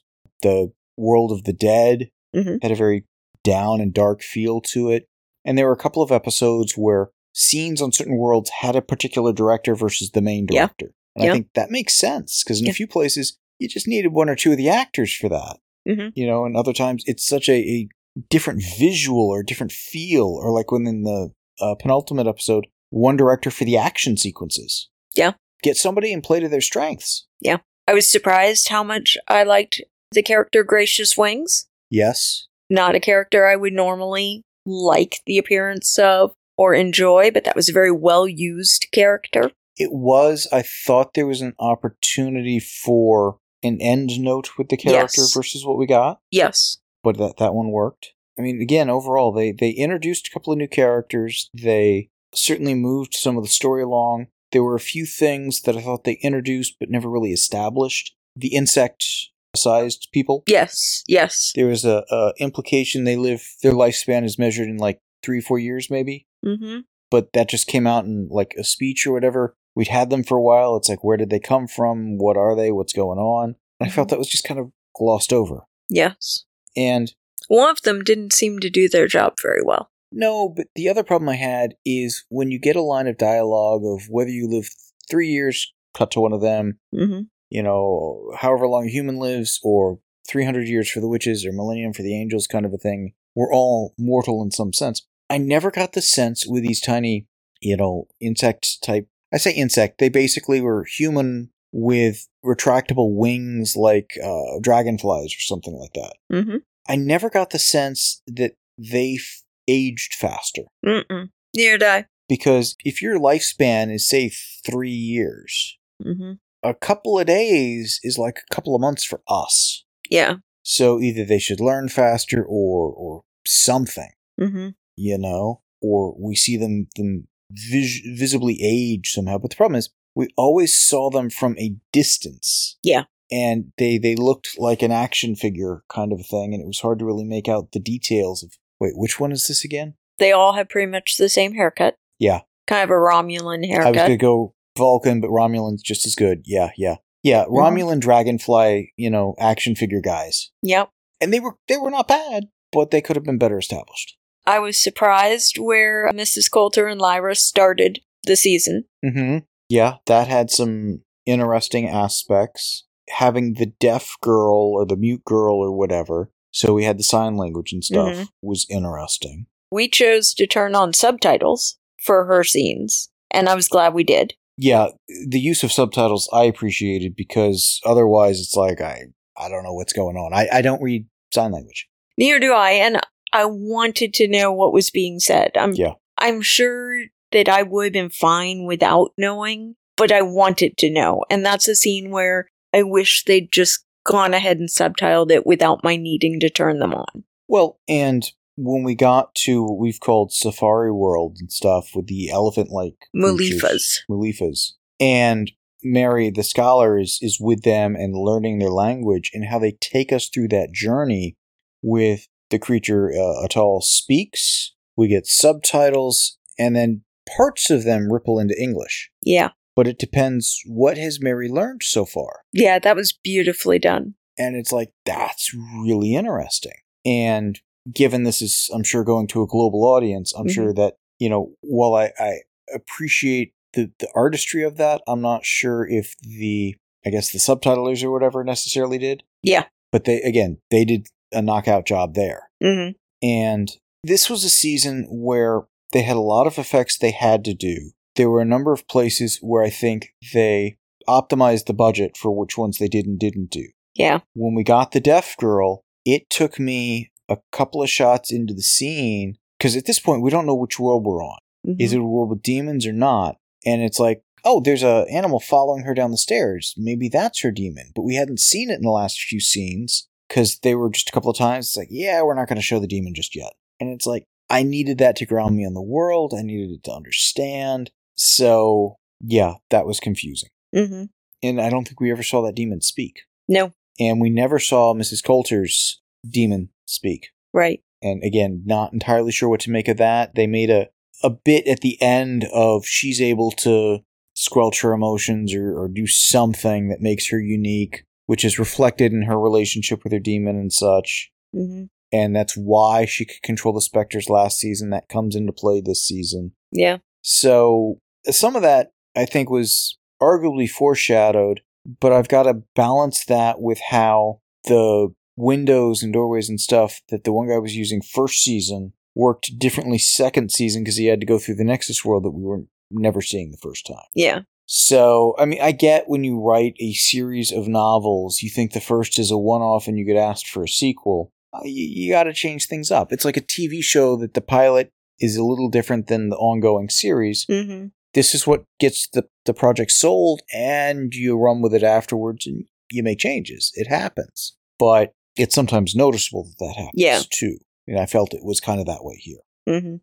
the 0.42 0.72
world 0.96 1.32
of 1.32 1.44
the 1.44 1.52
dead, 1.52 2.10
Mhm. 2.34 2.62
had 2.62 2.70
a 2.72 2.74
very 2.76 3.04
down 3.44 3.80
and 3.80 3.92
dark 3.94 4.22
feel 4.22 4.60
to 4.60 4.90
it. 4.90 5.08
And 5.44 5.56
there 5.56 5.66
were 5.66 5.72
a 5.72 5.76
couple 5.76 6.02
of 6.02 6.12
episodes 6.12 6.72
where 6.76 7.10
scenes 7.32 7.80
on 7.80 7.92
certain 7.92 8.16
worlds 8.18 8.50
had 8.60 8.74
a 8.76 8.82
particular 8.82 9.32
director 9.32 9.74
versus 9.74 10.10
the 10.10 10.20
main 10.20 10.46
Yeah. 10.50 10.66
director. 10.66 10.92
And 11.14 11.24
Yeah. 11.24 11.30
I 11.30 11.34
think 11.34 11.48
that 11.54 11.70
makes 11.70 11.94
sense 11.94 12.42
because 12.42 12.60
in 12.60 12.66
Yeah. 12.66 12.70
a 12.72 12.74
few 12.74 12.86
places, 12.86 13.38
you 13.58 13.68
just 13.68 13.88
needed 13.88 14.12
one 14.12 14.28
or 14.28 14.36
two 14.36 14.52
of 14.52 14.56
the 14.58 14.68
actors 14.68 15.12
for 15.14 15.28
that. 15.28 15.58
Mhm. 15.86 16.12
You 16.14 16.26
know, 16.26 16.44
and 16.44 16.56
other 16.56 16.72
times 16.72 17.02
it's 17.06 17.24
such 17.26 17.48
a, 17.48 17.54
a 17.56 17.88
different 18.28 18.62
visual 18.78 19.28
or 19.28 19.42
different 19.42 19.72
feel, 19.72 20.26
or 20.26 20.50
like 20.52 20.70
when 20.72 20.86
in 20.86 21.02
the 21.02 21.32
uh, 21.60 21.74
penultimate 21.76 22.26
episode, 22.28 22.66
one 22.90 23.16
director 23.16 23.50
for 23.50 23.64
the 23.64 23.76
action 23.76 24.16
sequences. 24.16 24.88
Yeah. 25.16 25.32
Get 25.62 25.76
somebody 25.76 26.12
and 26.12 26.22
play 26.22 26.40
to 26.40 26.48
their 26.48 26.60
strengths. 26.60 27.26
Yeah. 27.40 27.58
I 27.86 27.94
was 27.94 28.10
surprised 28.10 28.68
how 28.68 28.82
much 28.82 29.16
I 29.28 29.42
liked 29.42 29.80
the 30.12 30.22
character 30.22 30.62
Gracious 30.62 31.16
Wings. 31.16 31.66
Yes. 31.90 32.46
Not 32.70 32.94
a 32.94 33.00
character 33.00 33.46
I 33.46 33.56
would 33.56 33.72
normally 33.72 34.42
like 34.66 35.16
the 35.26 35.38
appearance 35.38 35.98
of 35.98 36.32
or 36.56 36.74
enjoy, 36.74 37.30
but 37.30 37.44
that 37.44 37.56
was 37.56 37.68
a 37.68 37.72
very 37.72 37.90
well 37.92 38.28
used 38.28 38.86
character. 38.92 39.50
It 39.76 39.92
was. 39.92 40.46
I 40.52 40.62
thought 40.62 41.14
there 41.14 41.26
was 41.26 41.40
an 41.40 41.54
opportunity 41.58 42.58
for 42.60 43.38
an 43.62 43.78
end 43.80 44.20
note 44.20 44.58
with 44.58 44.68
the 44.68 44.76
character 44.76 45.22
Yes. 45.22 45.34
versus 45.34 45.64
what 45.64 45.78
we 45.78 45.86
got, 45.86 46.20
Yes. 46.30 46.78
but 47.02 47.16
that 47.18 47.36
that 47.38 47.54
one 47.54 47.70
worked. 47.70 48.12
I 48.38 48.42
mean, 48.42 48.60
again, 48.60 48.90
overall, 48.90 49.32
they 49.32 49.52
they 49.52 49.70
introduced 49.70 50.28
a 50.28 50.30
couple 50.30 50.52
of 50.52 50.58
new 50.58 50.68
characters. 50.68 51.48
They 51.54 52.10
certainly 52.34 52.74
moved 52.74 53.14
some 53.14 53.36
of 53.36 53.44
the 53.44 53.48
story 53.50 53.82
along. 53.82 54.28
There 54.52 54.64
were 54.64 54.74
a 54.74 54.80
few 54.80 55.04
things 55.06 55.62
that 55.62 55.76
I 55.76 55.82
thought 55.82 56.04
they 56.04 56.18
introduced 56.22 56.76
but 56.80 56.90
never 56.90 57.10
really 57.10 57.32
established. 57.32 58.14
The 58.34 58.54
insect-sized 58.54 60.08
people. 60.12 60.44
Yes. 60.46 61.02
Yes. 61.06 61.52
There 61.54 61.66
was 61.66 61.84
a, 61.84 62.04
a 62.10 62.32
implication 62.38 63.04
they 63.04 63.16
live. 63.16 63.42
Their 63.62 63.72
lifespan 63.72 64.24
is 64.24 64.38
measured 64.38 64.68
in 64.68 64.76
like 64.78 65.00
three, 65.22 65.40
four 65.40 65.58
years, 65.58 65.90
maybe. 65.90 66.26
Mm-hmm. 66.46 66.80
but 67.10 67.32
that 67.32 67.48
just 67.48 67.66
came 67.66 67.84
out 67.86 68.04
in 68.04 68.28
like 68.30 68.54
a 68.56 68.62
speech 68.62 69.06
or 69.08 69.12
whatever. 69.12 69.56
We'd 69.74 69.88
had 69.88 70.08
them 70.08 70.22
for 70.22 70.38
a 70.38 70.42
while. 70.42 70.76
It's 70.76 70.88
like, 70.88 71.02
where 71.02 71.16
did 71.16 71.30
they 71.30 71.40
come 71.40 71.66
from? 71.66 72.16
What 72.16 72.36
are 72.36 72.54
they? 72.54 72.70
What's 72.70 72.92
going 72.92 73.18
on? 73.18 73.56
And 73.80 73.88
I 73.88 73.92
felt 73.92 74.08
that 74.10 74.18
was 74.20 74.28
just 74.28 74.44
kind 74.44 74.60
of 74.60 74.70
glossed 74.94 75.32
over. 75.32 75.62
Yes. 75.90 76.44
And 76.76 77.12
One 77.48 77.70
of 77.70 77.82
them 77.82 78.04
didn't 78.04 78.32
seem 78.32 78.60
to 78.60 78.70
do 78.70 78.88
their 78.88 79.08
job 79.08 79.34
very 79.42 79.62
well. 79.64 79.90
No, 80.12 80.48
but 80.48 80.66
the 80.74 80.88
other 80.88 81.02
problem 81.04 81.28
I 81.28 81.36
had 81.36 81.74
is 81.84 82.24
when 82.28 82.50
you 82.50 82.58
get 82.58 82.76
a 82.76 82.82
line 82.82 83.06
of 83.06 83.18
dialogue 83.18 83.82
of 83.84 84.08
whether 84.08 84.30
you 84.30 84.48
live 84.48 84.68
three 85.10 85.28
years, 85.28 85.72
cut 85.96 86.10
to 86.12 86.20
one 86.20 86.32
of 86.32 86.40
them, 86.40 86.78
Mm-hmm. 86.94 87.22
you 87.50 87.62
know, 87.62 88.32
however 88.38 88.66
long 88.68 88.86
a 88.86 88.90
human 88.90 89.16
lives, 89.18 89.58
or 89.62 89.98
300 90.28 90.68
years 90.68 90.90
for 90.90 91.00
the 91.00 91.08
witches, 91.08 91.44
or 91.46 91.52
millennium 91.52 91.92
for 91.92 92.02
the 92.02 92.14
angels, 92.18 92.46
kind 92.46 92.66
of 92.66 92.72
a 92.72 92.78
thing. 92.78 93.12
We're 93.34 93.52
all 93.52 93.94
mortal 93.98 94.42
in 94.42 94.50
some 94.50 94.72
sense. 94.72 95.06
I 95.30 95.38
never 95.38 95.70
got 95.70 95.92
the 95.92 96.02
sense 96.02 96.46
with 96.46 96.62
these 96.62 96.80
tiny, 96.80 97.26
you 97.60 97.76
know, 97.76 98.06
insect 98.20 98.82
type. 98.82 99.06
I 99.32 99.36
say 99.36 99.52
insect. 99.52 99.98
They 99.98 100.08
basically 100.08 100.60
were 100.60 100.84
human 100.84 101.50
with 101.70 102.26
retractable 102.44 103.14
wings, 103.14 103.76
like 103.76 104.12
uh, 104.24 104.58
dragonflies 104.62 105.34
or 105.34 105.40
something 105.40 105.74
like 105.74 105.92
that. 105.92 106.14
Mm-hmm. 106.32 106.56
I 106.88 106.96
never 106.96 107.28
got 107.28 107.50
the 107.50 107.58
sense 107.58 108.22
that 108.26 108.52
they 108.78 109.16
f- 109.18 109.42
aged 109.68 110.14
faster. 110.14 110.62
Mm-mm. 110.84 111.28
Near 111.54 111.78
die. 111.78 112.06
Because 112.28 112.76
if 112.84 113.00
your 113.00 113.18
lifespan 113.18 113.92
is, 113.94 114.08
say, 114.08 114.30
three 114.66 114.90
years, 114.90 115.76
Mm-hmm. 116.04 116.32
a 116.62 116.74
couple 116.74 117.18
of 117.18 117.26
days 117.26 117.98
is 118.04 118.18
like 118.18 118.38
a 118.48 118.54
couple 118.54 118.74
of 118.76 118.80
months 118.80 119.02
for 119.04 119.20
us. 119.28 119.84
Yeah. 120.08 120.36
So 120.62 121.00
either 121.00 121.24
they 121.24 121.40
should 121.40 121.58
learn 121.60 121.88
faster 121.88 122.44
or 122.44 122.92
or 122.92 123.22
something, 123.46 124.10
Mm-hmm. 124.40 124.68
you 124.96 125.18
know, 125.18 125.62
or 125.80 126.14
we 126.20 126.36
see 126.36 126.56
them 126.56 126.86
them 126.96 127.26
vis- 127.50 128.02
visibly 128.14 128.60
age 128.62 129.10
somehow. 129.10 129.38
But 129.38 129.50
the 129.50 129.56
problem 129.56 129.76
is 129.78 129.90
we 130.14 130.28
always 130.36 130.78
saw 130.78 131.10
them 131.10 131.30
from 131.30 131.56
a 131.58 131.74
distance. 131.92 132.78
Yeah. 132.84 133.04
And 133.30 133.72
they 133.78 133.98
they 133.98 134.14
looked 134.14 134.50
like 134.58 134.80
an 134.82 134.92
action 134.92 135.34
figure 135.34 135.82
kind 135.88 136.12
of 136.12 136.20
a 136.20 136.22
thing, 136.22 136.54
and 136.54 136.62
it 136.62 136.66
was 136.66 136.80
hard 136.80 136.98
to 137.00 137.04
really 137.04 137.24
make 137.24 137.48
out 137.48 137.72
the 137.72 137.80
details 137.80 138.42
of. 138.44 138.52
Wait, 138.80 138.92
which 138.96 139.18
one 139.18 139.32
is 139.32 139.46
this 139.46 139.64
again? 139.64 139.94
They 140.18 140.32
all 140.32 140.54
have 140.54 140.68
pretty 140.68 140.90
much 140.90 141.16
the 141.16 141.28
same 141.28 141.54
haircut. 141.54 141.96
Yeah. 142.18 142.40
Kind 142.66 142.84
of 142.84 142.90
a 142.90 142.94
Romulan 142.94 143.66
haircut. 143.66 143.86
I 143.86 143.90
was 143.90 143.98
gonna 144.02 144.16
go 144.16 144.54
Vulcan, 144.76 145.20
but 145.20 145.30
Romulan's 145.30 145.82
just 145.82 146.06
as 146.06 146.14
good. 146.14 146.42
Yeah, 146.44 146.70
yeah, 146.76 146.96
yeah. 147.22 147.44
Mm-hmm. 147.44 147.54
Romulan 147.54 148.00
Dragonfly, 148.00 148.92
you 148.96 149.10
know, 149.10 149.34
action 149.38 149.74
figure 149.74 150.00
guys. 150.00 150.50
Yep. 150.62 150.90
and 151.20 151.32
they 151.32 151.40
were 151.40 151.56
they 151.68 151.76
were 151.76 151.90
not 151.90 152.08
bad, 152.08 152.44
but 152.72 152.90
they 152.90 153.00
could 153.00 153.16
have 153.16 153.24
been 153.24 153.38
better 153.38 153.58
established. 153.58 154.16
I 154.46 154.58
was 154.58 154.82
surprised 154.82 155.58
where 155.58 156.10
Mrs. 156.12 156.50
Coulter 156.50 156.86
and 156.86 157.00
Lyra 157.00 157.34
started 157.34 158.00
the 158.24 158.36
season. 158.36 158.84
Mm-hmm. 159.04 159.38
Yeah, 159.68 159.96
that 160.06 160.28
had 160.28 160.50
some 160.50 161.02
interesting 161.26 161.86
aspects. 161.88 162.84
Having 163.10 163.54
the 163.54 163.66
deaf 163.66 164.16
girl 164.20 164.72
or 164.74 164.84
the 164.86 164.96
mute 164.96 165.24
girl 165.24 165.56
or 165.56 165.72
whatever, 165.72 166.30
so 166.50 166.72
we 166.72 166.84
had 166.84 166.98
the 166.98 167.02
sign 167.04 167.36
language 167.36 167.72
and 167.72 167.84
stuff, 167.84 168.14
Mhm. 168.14 168.28
was 168.42 168.66
interesting. 168.70 169.46
We 169.70 169.88
chose 169.88 170.32
to 170.34 170.46
turn 170.46 170.74
on 170.74 170.92
subtitles 170.94 171.76
for 172.02 172.24
her 172.26 172.44
scenes, 172.44 173.10
and 173.30 173.48
I 173.48 173.54
was 173.54 173.68
glad 173.68 173.94
we 173.94 174.04
did. 174.04 174.34
Yeah, 174.56 174.88
the 175.26 175.38
use 175.40 175.62
of 175.62 175.72
subtitles 175.72 176.28
I 176.32 176.44
appreciated 176.44 177.14
because 177.16 177.80
otherwise 177.84 178.40
it's 178.40 178.56
like 178.56 178.80
I 178.80 179.04
I 179.36 179.48
don't 179.48 179.62
know 179.62 179.72
what's 179.74 179.92
going 179.92 180.16
on. 180.16 180.32
I, 180.34 180.48
I 180.52 180.62
don't 180.62 180.82
read 180.82 181.06
sign 181.32 181.52
language. 181.52 181.86
Neither 182.16 182.40
do 182.40 182.52
I, 182.52 182.70
and 182.72 183.00
I 183.32 183.44
wanted 183.44 184.12
to 184.14 184.26
know 184.26 184.52
what 184.52 184.72
was 184.72 184.90
being 184.90 185.20
said. 185.20 185.52
I'm 185.56 185.74
Yeah. 185.74 185.92
I'm 186.16 186.40
sure 186.42 187.04
that 187.30 187.48
I 187.48 187.62
would 187.62 187.84
have 187.84 187.92
been 187.92 188.10
fine 188.10 188.64
without 188.64 189.12
knowing, 189.16 189.76
but 189.96 190.10
I 190.10 190.22
wanted 190.22 190.76
to 190.78 190.90
know. 190.90 191.24
And 191.30 191.46
that's 191.46 191.68
a 191.68 191.76
scene 191.76 192.10
where 192.10 192.48
I 192.74 192.82
wish 192.82 193.22
they'd 193.24 193.52
just 193.52 193.84
gone 194.08 194.34
ahead 194.34 194.58
and 194.58 194.68
subtitled 194.68 195.30
it 195.30 195.46
without 195.46 195.84
my 195.84 195.96
needing 195.96 196.40
to 196.40 196.48
turn 196.48 196.78
them 196.78 196.94
on. 196.94 197.24
Well, 197.46 197.78
and 197.86 198.24
when 198.56 198.82
we 198.82 198.94
got 198.94 199.34
to 199.34 199.62
what 199.62 199.78
we've 199.78 200.00
called 200.00 200.32
Safari 200.32 200.90
World 200.90 201.36
and 201.38 201.52
stuff 201.52 201.90
with 201.94 202.08
the 202.08 202.30
elephant 202.30 202.70
like 202.70 202.96
Mulefa. 203.14 203.78
Mulefa. 204.10 204.72
And 204.98 205.52
Mary, 205.84 206.30
the 206.30 206.42
scholar, 206.42 206.98
is, 206.98 207.18
is 207.22 207.38
with 207.40 207.62
them 207.62 207.94
and 207.94 208.16
learning 208.16 208.58
their 208.58 208.70
language 208.70 209.30
and 209.32 209.44
how 209.44 209.58
they 209.58 209.72
take 209.80 210.12
us 210.12 210.28
through 210.28 210.48
that 210.48 210.72
journey 210.72 211.36
with 211.82 212.26
the 212.50 212.58
creature 212.58 213.12
uh, 213.12 213.46
Atal 213.46 213.82
speaks. 213.82 214.74
We 214.96 215.06
get 215.06 215.26
subtitles 215.26 216.38
and 216.58 216.74
then 216.74 217.02
parts 217.36 217.70
of 217.70 217.84
them 217.84 218.12
ripple 218.12 218.40
into 218.40 218.60
English. 218.60 219.10
Yeah. 219.22 219.50
But 219.78 219.86
it 219.86 220.00
depends 220.00 220.60
what 220.66 220.98
has 220.98 221.20
Mary 221.20 221.48
learned 221.48 221.82
so 221.84 222.04
far. 222.04 222.40
Yeah, 222.52 222.80
that 222.80 222.96
was 222.96 223.12
beautifully 223.12 223.78
done. 223.78 224.14
And 224.36 224.56
it's 224.56 224.72
like, 224.72 224.90
that's 225.06 225.54
really 225.54 226.16
interesting. 226.16 226.72
And 227.06 227.60
given 227.94 228.24
this 228.24 228.42
is, 228.42 228.68
I'm 228.74 228.82
sure, 228.82 229.04
going 229.04 229.28
to 229.28 229.42
a 229.42 229.46
global 229.46 229.84
audience, 229.84 230.34
I'm 230.34 230.46
Mhm. 230.48 230.52
sure 230.52 230.72
that, 230.74 230.94
you 231.20 231.28
know, 231.28 231.52
while 231.60 231.94
I, 231.94 232.10
I 232.18 232.38
appreciate 232.74 233.52
the, 233.74 233.92
the 234.00 234.08
artistry 234.16 234.64
of 234.64 234.78
that, 234.78 235.00
I'm 235.06 235.20
not 235.20 235.44
sure 235.46 235.86
if 235.88 236.16
the, 236.22 236.74
I 237.06 237.10
guess 237.10 237.30
the 237.30 237.38
subtitlers 237.38 238.02
or 238.02 238.10
whatever 238.10 238.42
necessarily 238.42 238.98
did. 238.98 239.22
Yeah. 239.44 239.66
But 239.92 240.06
they, 240.06 240.20
again, 240.22 240.58
they 240.72 240.84
did 240.84 241.06
a 241.30 241.40
knockout 241.40 241.86
job 241.86 242.14
there. 242.14 242.50
hmm 242.60 242.88
And 243.22 243.70
this 244.02 244.28
was 244.28 244.42
a 244.42 244.50
season 244.50 245.06
where 245.08 245.68
they 245.92 246.02
had 246.02 246.16
a 246.16 246.20
lot 246.34 246.48
of 246.48 246.58
effects 246.58 246.98
they 246.98 247.12
had 247.12 247.44
to 247.44 247.54
do. 247.54 247.92
There 248.18 248.28
were 248.28 248.40
a 248.40 248.44
number 248.44 248.72
of 248.72 248.88
places 248.88 249.38
where 249.40 249.62
I 249.62 249.70
think 249.70 250.12
they 250.34 250.76
optimized 251.08 251.66
the 251.66 251.72
budget 251.72 252.16
for 252.16 252.32
which 252.32 252.58
ones 252.58 252.78
they 252.78 252.88
did 252.88 253.06
and 253.06 253.16
didn't 253.16 253.50
do. 253.50 253.68
Yeah. 253.94 254.18
When 254.34 254.54
we 254.54 254.64
got 254.64 254.90
the 254.90 255.00
deaf 255.00 255.36
girl, 255.36 255.84
it 256.04 256.28
took 256.28 256.58
me 256.58 257.12
a 257.28 257.38
couple 257.52 257.80
of 257.80 257.88
shots 257.88 258.32
into 258.32 258.54
the 258.54 258.62
scene 258.62 259.36
because 259.56 259.76
at 259.76 259.86
this 259.86 260.00
point 260.00 260.22
we 260.22 260.30
don't 260.30 260.46
know 260.46 260.54
which 260.56 260.80
world 260.80 261.04
we're 261.06 261.22
on. 261.24 261.38
Mhm. 261.64 261.76
Is 261.78 261.92
it 261.92 262.00
a 262.00 262.04
world 262.04 262.30
with 262.30 262.42
daemons 262.42 262.86
or 262.86 262.92
not? 262.92 263.36
And 263.64 263.82
it's 263.82 264.00
like, 264.00 264.22
oh, 264.44 264.60
there's 264.60 264.82
a 264.82 265.06
animal 265.10 265.38
following 265.38 265.84
her 265.84 265.94
down 265.94 266.10
the 266.10 266.18
stairs. 266.18 266.74
Maybe 266.76 267.08
that's 267.08 267.42
her 267.42 267.52
daemon. 267.52 267.92
But 267.94 268.02
we 268.02 268.16
hadn't 268.16 268.40
seen 268.40 268.68
it 268.68 268.78
in 268.78 268.82
the 268.82 268.90
last 268.90 269.20
few 269.20 269.40
scenes 269.40 270.08
because 270.28 270.58
they 270.58 270.74
were 270.74 270.90
just 270.90 271.08
a 271.08 271.12
couple 271.12 271.30
of 271.30 271.38
times. 271.38 271.68
It's 271.68 271.76
like, 271.76 271.88
yeah, 271.90 272.20
we're 272.22 272.34
not 272.34 272.48
going 272.48 272.56
to 272.56 272.62
show 272.62 272.80
the 272.80 272.88
daemon 272.88 273.14
just 273.14 273.36
yet. 273.36 273.52
And 273.78 273.90
it's 273.90 274.06
like, 274.06 274.24
I 274.50 274.62
needed 274.64 274.98
that 274.98 275.14
to 275.16 275.26
ground 275.26 275.56
me 275.56 275.64
on 275.66 275.74
the 275.74 275.82
world. 275.82 276.34
I 276.36 276.42
needed 276.42 276.70
it 276.70 276.84
to 276.84 276.92
understand. 276.92 277.90
So, 278.18 278.96
yeah, 279.20 279.54
that 279.70 279.86
was 279.86 280.00
confusing. 280.00 280.50
Mhm. 280.74 281.08
And 281.42 281.60
I 281.60 281.70
don't 281.70 281.86
think 281.86 282.00
we 282.00 282.10
ever 282.10 282.22
saw 282.22 282.42
that 282.42 282.54
daemon 282.56 282.80
speak. 282.82 283.20
No. 283.48 283.72
And 283.98 284.20
we 284.20 284.28
never 284.30 284.58
saw 284.58 284.92
Mrs. 284.94 285.22
Coulter's 285.24 286.00
daemon 286.28 286.70
speak. 286.86 287.28
Right. 287.52 287.82
And 288.02 288.22
again, 288.22 288.62
not 288.66 288.92
entirely 288.92 289.32
sure 289.32 289.48
what 289.48 289.60
to 289.60 289.70
make 289.70 289.88
of 289.88 289.96
that. 289.96 290.34
They 290.34 290.46
made 290.46 290.70
a, 290.70 290.88
a 291.22 291.30
bit 291.30 291.66
at 291.66 291.80
the 291.80 292.00
end 292.02 292.44
of 292.52 292.84
she's 292.86 293.20
able 293.20 293.50
to 293.52 294.00
squelch 294.34 294.82
her 294.82 294.92
emotions 294.92 295.52
or, 295.54 295.76
or 295.76 295.88
do 295.88 296.06
something 296.06 296.88
that 296.88 297.00
makes 297.00 297.30
her 297.30 297.40
unique, 297.40 298.04
which 298.26 298.44
is 298.44 298.58
reflected 298.58 299.12
in 299.12 299.22
her 299.22 299.38
relationship 299.38 300.04
with 300.04 300.12
her 300.12 300.20
daemon 300.20 300.56
and 300.56 300.72
such. 300.72 301.30
hmm 301.52 301.84
And 302.12 302.36
that's 302.36 302.56
why 302.56 303.04
she 303.04 303.24
could 303.24 303.42
control 303.42 303.74
the 303.74 303.80
specters 303.80 304.28
last 304.28 304.58
season. 304.58 304.90
That 304.90 305.08
comes 305.08 305.34
into 305.34 305.52
play 305.52 305.80
this 305.80 306.04
season. 306.04 306.52
Yeah. 306.72 306.98
So 307.22 307.98
some 308.30 308.56
of 308.56 308.62
that 308.62 308.92
I 309.16 309.24
think 309.24 309.50
was 309.50 309.98
arguably 310.20 310.68
foreshadowed, 310.68 311.60
but 312.00 312.12
I've 312.12 312.28
got 312.28 312.44
to 312.44 312.62
balance 312.74 313.24
that 313.26 313.60
with 313.60 313.80
how 313.90 314.40
the 314.64 315.14
windows 315.36 316.02
and 316.02 316.12
doorways 316.12 316.48
and 316.48 316.60
stuff 316.60 317.00
that 317.10 317.24
the 317.24 317.32
one 317.32 317.48
guy 317.48 317.58
was 317.58 317.76
using 317.76 318.02
first 318.02 318.42
season 318.42 318.92
worked 319.14 319.58
differently 319.58 319.98
second 319.98 320.50
season 320.50 320.82
because 320.82 320.96
he 320.96 321.06
had 321.06 321.20
to 321.20 321.26
go 321.26 321.38
through 321.38 321.56
the 321.56 321.64
Nexus 321.64 322.04
world 322.04 322.24
that 322.24 322.30
we 322.30 322.42
were 322.42 322.62
never 322.90 323.20
seeing 323.20 323.50
the 323.50 323.56
first 323.58 323.86
time. 323.86 324.04
Yeah. 324.14 324.40
So, 324.66 325.34
I 325.38 325.46
mean, 325.46 325.60
I 325.62 325.72
get 325.72 326.08
when 326.08 326.24
you 326.24 326.40
write 326.40 326.74
a 326.78 326.92
series 326.92 327.52
of 327.52 327.68
novels, 327.68 328.42
you 328.42 328.50
think 328.50 328.72
the 328.72 328.80
first 328.80 329.18
is 329.18 329.30
a 329.30 329.38
one 329.38 329.62
off 329.62 329.88
and 329.88 329.98
you 329.98 330.04
get 330.04 330.16
asked 330.16 330.48
for 330.48 330.62
a 330.62 330.68
sequel. 330.68 331.32
Uh, 331.52 331.60
You, 331.64 331.86
you 331.86 332.12
got 332.12 332.24
to 332.24 332.34
change 332.34 332.66
things 332.66 332.90
up. 332.90 333.12
It's 333.12 333.24
like 333.24 333.38
a 333.38 333.42
TV 333.42 333.82
show 333.82 334.16
that 334.16 334.34
the 334.34 334.42
pilot 334.42 334.90
is 335.18 335.36
a 335.36 335.44
little 335.44 335.68
different 335.70 336.08
than 336.08 336.28
the 336.28 336.36
ongoing 336.36 336.90
series. 336.90 337.46
hmm 337.48 337.86
This 338.14 338.34
is 338.34 338.46
what 338.46 338.64
gets 338.80 339.08
the, 339.08 339.24
the 339.44 339.54
project 339.54 339.90
sold, 339.92 340.40
and 340.54 341.12
you 341.14 341.36
run 341.36 341.60
with 341.60 341.74
it 341.74 341.82
afterwards 341.82 342.46
and 342.46 342.64
you 342.90 343.02
make 343.02 343.18
changes. 343.18 343.70
It 343.74 343.86
happens. 343.88 344.56
But 344.78 345.12
it's 345.36 345.54
sometimes 345.54 345.94
noticeable 345.94 346.44
that 346.44 346.56
that 346.66 346.76
happens 346.76 346.92
Yeah. 346.94 347.22
too. 347.30 347.58
And 347.86 347.98
I 347.98 348.06
felt 348.06 348.34
it 348.34 348.44
was 348.44 348.60
kind 348.60 348.80
of 348.80 348.86
that 348.86 349.04
way 349.04 349.16
here. 349.18 349.38
hmm 349.66 349.96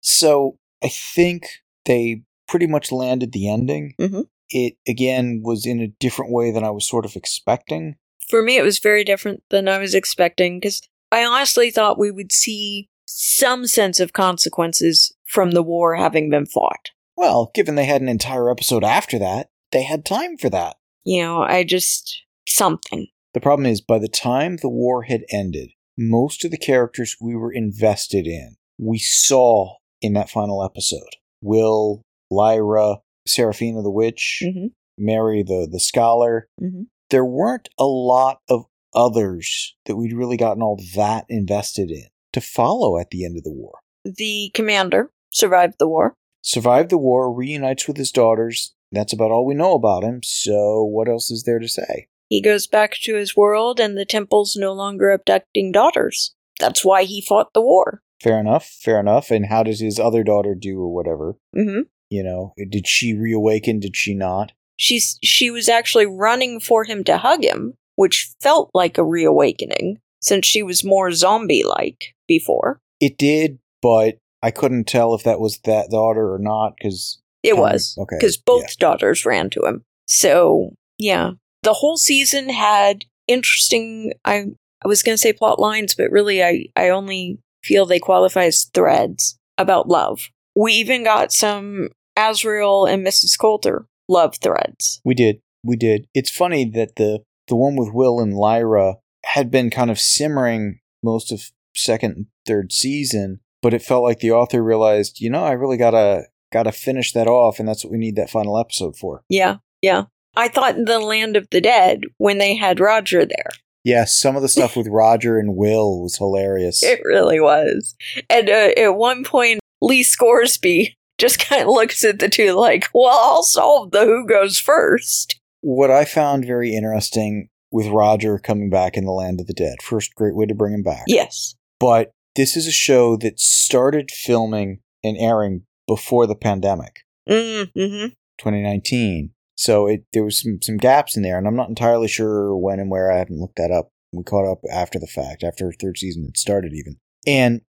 So 0.00 0.58
I 0.82 0.88
think 0.88 1.46
they 1.86 2.22
pretty 2.46 2.66
much 2.66 2.92
landed 2.92 3.32
the 3.32 3.48
ending. 3.48 3.94
Mhm. 3.98 4.26
It 4.50 4.74
again 4.86 5.40
was 5.42 5.66
in 5.66 5.80
a 5.80 5.88
different 5.88 6.30
way 6.32 6.50
than 6.52 6.62
I 6.64 6.70
was 6.70 6.86
sort 6.88 7.04
of 7.04 7.16
expecting. 7.16 7.96
For 8.28 8.42
me, 8.42 8.56
it 8.56 8.62
was 8.62 8.78
very 8.78 9.02
different 9.04 9.42
than 9.50 9.68
I 9.68 9.78
was 9.78 9.94
expecting 9.94 10.60
because 10.60 10.82
I 11.10 11.24
honestly 11.24 11.70
thought 11.70 11.98
we 11.98 12.10
would 12.10 12.32
see 12.32 12.88
some 13.06 13.66
sense 13.66 13.98
of 14.00 14.12
consequences 14.12 15.12
from 15.24 15.52
the 15.52 15.62
war 15.62 15.96
having 15.96 16.30
been 16.30 16.46
fought. 16.46 16.90
Well, 17.16 17.50
given 17.54 17.74
they 17.74 17.86
had 17.86 18.02
an 18.02 18.08
entire 18.08 18.50
episode 18.50 18.84
after 18.84 19.18
that, 19.18 19.48
they 19.72 19.84
had 19.84 20.04
time 20.04 20.36
for 20.36 20.50
that. 20.50 20.76
You 21.04 21.22
know, 21.22 21.42
I 21.42 21.64
just. 21.64 22.22
something. 22.48 23.06
The 23.34 23.40
problem 23.40 23.66
is, 23.66 23.80
by 23.80 23.98
the 23.98 24.08
time 24.08 24.56
the 24.56 24.68
war 24.68 25.02
had 25.02 25.24
ended, 25.30 25.70
most 25.98 26.44
of 26.44 26.50
the 26.50 26.58
characters 26.58 27.16
we 27.20 27.34
were 27.34 27.52
invested 27.52 28.26
in, 28.26 28.56
we 28.78 28.98
saw 28.98 29.76
in 30.00 30.12
that 30.14 30.30
final 30.30 30.64
episode. 30.64 31.16
Will, 31.42 32.02
Lyra, 32.30 32.96
Seraphina 33.26 33.82
the 33.82 33.90
witch, 33.90 34.42
hmm 34.42 34.66
Mary 34.98 35.42
the, 35.42 35.68
the 35.70 35.80
scholar. 35.80 36.48
hmm 36.58 36.82
There 37.10 37.24
weren't 37.24 37.68
a 37.78 37.84
lot 37.84 38.40
of 38.48 38.64
others 38.94 39.76
that 39.84 39.96
we'd 39.96 40.14
really 40.14 40.38
gotten 40.38 40.62
all 40.62 40.80
that 40.94 41.26
invested 41.28 41.90
in 41.90 42.06
to 42.32 42.40
follow 42.40 42.98
at 42.98 43.10
the 43.10 43.24
end 43.24 43.36
of 43.36 43.44
the 43.44 43.52
war. 43.52 43.78
The 44.04 44.50
commander 44.54 45.10
survived 45.30 45.74
the 45.78 45.88
war. 45.88 46.14
Survived 46.46 46.90
the 46.90 46.96
war, 46.96 47.32
reunites 47.32 47.88
with 47.88 47.96
his 47.96 48.12
daughters. 48.12 48.72
That's 48.92 49.12
about 49.12 49.32
all 49.32 49.44
we 49.44 49.56
know 49.56 49.74
about 49.74 50.04
him, 50.04 50.20
so 50.22 50.84
what 50.84 51.08
else 51.08 51.28
is 51.28 51.42
there 51.42 51.58
to 51.58 51.66
say? 51.66 52.06
He 52.28 52.40
goes 52.40 52.68
back 52.68 52.92
to 53.02 53.16
his 53.16 53.36
world, 53.36 53.80
and 53.80 53.98
the 53.98 54.04
temple's 54.04 54.54
no 54.54 54.72
longer 54.72 55.10
abducting 55.10 55.72
daughters. 55.72 56.36
That's 56.60 56.84
why 56.84 57.02
he 57.02 57.20
fought 57.20 57.52
the 57.52 57.60
war. 57.60 58.00
Fair 58.22 58.38
enough, 58.38 58.64
fair 58.64 59.00
enough. 59.00 59.32
And 59.32 59.46
how 59.46 59.64
does 59.64 59.80
his 59.80 59.98
other 59.98 60.22
daughter 60.22 60.54
do 60.54 60.78
or 60.78 60.94
whatever? 60.94 61.36
hmm 61.52 61.80
You 62.10 62.22
know, 62.22 62.54
did 62.70 62.86
she 62.86 63.12
reawaken? 63.12 63.80
Did 63.80 63.96
she 63.96 64.14
not? 64.14 64.52
She's 64.76 65.18
she 65.24 65.50
was 65.50 65.68
actually 65.68 66.06
running 66.06 66.60
for 66.60 66.84
him 66.84 67.02
to 67.04 67.18
hug 67.18 67.42
him, 67.42 67.74
which 67.96 68.30
felt 68.40 68.70
like 68.72 68.98
a 68.98 69.04
reawakening 69.04 69.98
since 70.20 70.46
she 70.46 70.62
was 70.62 70.84
more 70.84 71.10
zombie-like 71.10 72.14
before. 72.28 72.80
It 73.00 73.18
did, 73.18 73.58
but 73.82 74.18
I 74.46 74.52
couldn't 74.52 74.86
tell 74.86 75.12
if 75.12 75.24
that 75.24 75.40
was 75.40 75.58
that 75.64 75.90
daughter 75.90 76.32
or 76.32 76.38
not 76.38 76.74
because 76.78 77.20
It 77.42 77.56
was 77.56 77.96
okay 77.98 78.16
because 78.20 78.36
both 78.36 78.78
daughters 78.78 79.26
ran 79.26 79.50
to 79.50 79.64
him. 79.66 79.82
So 80.06 80.76
yeah, 80.98 81.32
the 81.64 81.72
whole 81.72 81.96
season 81.96 82.48
had 82.50 83.06
interesting. 83.26 84.12
I 84.24 84.46
I 84.84 84.88
was 84.88 85.02
going 85.02 85.14
to 85.14 85.20
say 85.20 85.32
plot 85.32 85.58
lines, 85.58 85.96
but 85.96 86.12
really, 86.12 86.44
I 86.44 86.66
I 86.76 86.90
only 86.90 87.40
feel 87.64 87.86
they 87.86 87.98
qualify 87.98 88.44
as 88.44 88.70
threads 88.72 89.36
about 89.58 89.88
love. 89.88 90.28
We 90.54 90.74
even 90.74 91.02
got 91.02 91.32
some 91.32 91.88
Asriel 92.16 92.88
and 92.88 93.04
Mrs. 93.04 93.36
Coulter 93.36 93.86
love 94.08 94.36
threads. 94.36 95.00
We 95.04 95.14
did. 95.14 95.40
We 95.64 95.74
did. 95.74 96.06
It's 96.14 96.30
funny 96.30 96.70
that 96.70 96.94
the 96.94 97.24
the 97.48 97.56
one 97.56 97.74
with 97.74 97.92
Will 97.92 98.20
and 98.20 98.32
Lyra 98.32 98.98
had 99.24 99.50
been 99.50 99.70
kind 99.70 99.90
of 99.90 99.98
simmering 99.98 100.78
most 101.02 101.32
of 101.32 101.50
second 101.74 102.12
and 102.12 102.26
third 102.46 102.72
season, 102.72 103.40
but 103.62 103.74
it 103.74 103.82
felt 103.82 104.02
like 104.02 104.20
the 104.20 104.32
author 104.32 104.62
realized, 104.62 105.20
you 105.20 105.30
know, 105.30 105.44
I 105.44 105.52
really 105.52 105.76
gotta 105.76 106.24
gotta 106.52 106.72
finish 106.72 107.12
that 107.12 107.26
off, 107.26 107.58
and 107.58 107.68
that's 107.68 107.84
what 107.84 107.92
we 107.92 107.98
need 107.98 108.16
that 108.16 108.30
final 108.30 108.58
episode 108.58 108.96
for. 108.96 109.22
Yeah, 109.28 109.56
yeah. 109.82 110.04
I 110.36 110.48
thought 110.48 110.76
in 110.76 110.84
the 110.84 110.98
Land 110.98 111.36
of 111.36 111.48
the 111.50 111.60
Dead 111.60 112.02
when 112.18 112.38
they 112.38 112.54
had 112.54 112.78
Roger 112.80 113.24
there. 113.24 113.50
Yes, 113.84 114.18
some 114.18 114.34
of 114.34 114.42
the 114.42 114.48
stuff 114.48 114.76
with 114.76 114.88
Roger 114.88 115.38
and 115.38 115.56
Will 115.56 116.02
was 116.02 116.16
hilarious. 116.16 116.82
It 116.84 117.00
really 117.04 117.40
was. 117.40 117.94
And 118.28 118.50
uh, 118.50 118.70
at 118.76 118.96
one 118.96 119.24
point, 119.24 119.60
Lee 119.80 120.02
Scoresby 120.02 120.96
just 121.18 121.38
kind 121.38 121.62
of 121.62 121.68
looks 121.68 122.04
at 122.04 122.18
the 122.18 122.28
two 122.28 122.52
like, 122.52 122.88
well, 122.92 123.08
I'll 123.12 123.42
solve 123.42 123.92
the 123.92 124.04
who 124.04 124.26
goes 124.26 124.58
first. 124.58 125.40
What 125.60 125.90
I 125.90 126.04
found 126.04 126.44
very 126.44 126.74
interesting 126.74 127.48
with 127.70 127.86
Roger 127.86 128.38
coming 128.38 128.70
back 128.70 128.96
in 128.96 129.04
the 129.04 129.12
Land 129.12 129.40
of 129.40 129.46
the 129.46 129.54
Dead, 129.54 129.76
first 129.82 130.14
great 130.14 130.34
way 130.34 130.46
to 130.46 130.54
bring 130.54 130.74
him 130.74 130.82
back. 130.82 131.04
Yes. 131.06 131.54
But 131.78 132.10
this 132.36 132.56
is 132.56 132.66
a 132.66 132.72
show 132.72 133.16
that 133.16 133.40
started 133.40 134.10
filming 134.10 134.80
and 135.02 135.16
airing 135.18 135.62
before 135.86 136.26
the 136.26 136.34
pandemic, 136.36 137.00
Mm-hmm. 137.28 138.06
2019. 138.38 139.30
So 139.56 139.86
it 139.86 140.04
there 140.12 140.24
was 140.24 140.40
some, 140.40 140.58
some 140.62 140.76
gaps 140.76 141.16
in 141.16 141.22
there, 141.22 141.38
and 141.38 141.46
I'm 141.46 141.56
not 141.56 141.68
entirely 141.68 142.08
sure 142.08 142.54
when 142.56 142.78
and 142.78 142.90
where. 142.90 143.10
I 143.10 143.18
haven't 143.18 143.40
looked 143.40 143.56
that 143.56 143.70
up. 143.70 143.88
We 144.12 144.22
caught 144.22 144.50
up 144.50 144.60
after 144.70 144.98
the 144.98 145.06
fact, 145.06 145.42
after 145.42 145.72
third 145.72 145.98
season 145.98 146.24
had 146.24 146.36
started 146.36 146.72
even. 146.74 146.98
And 147.26 147.62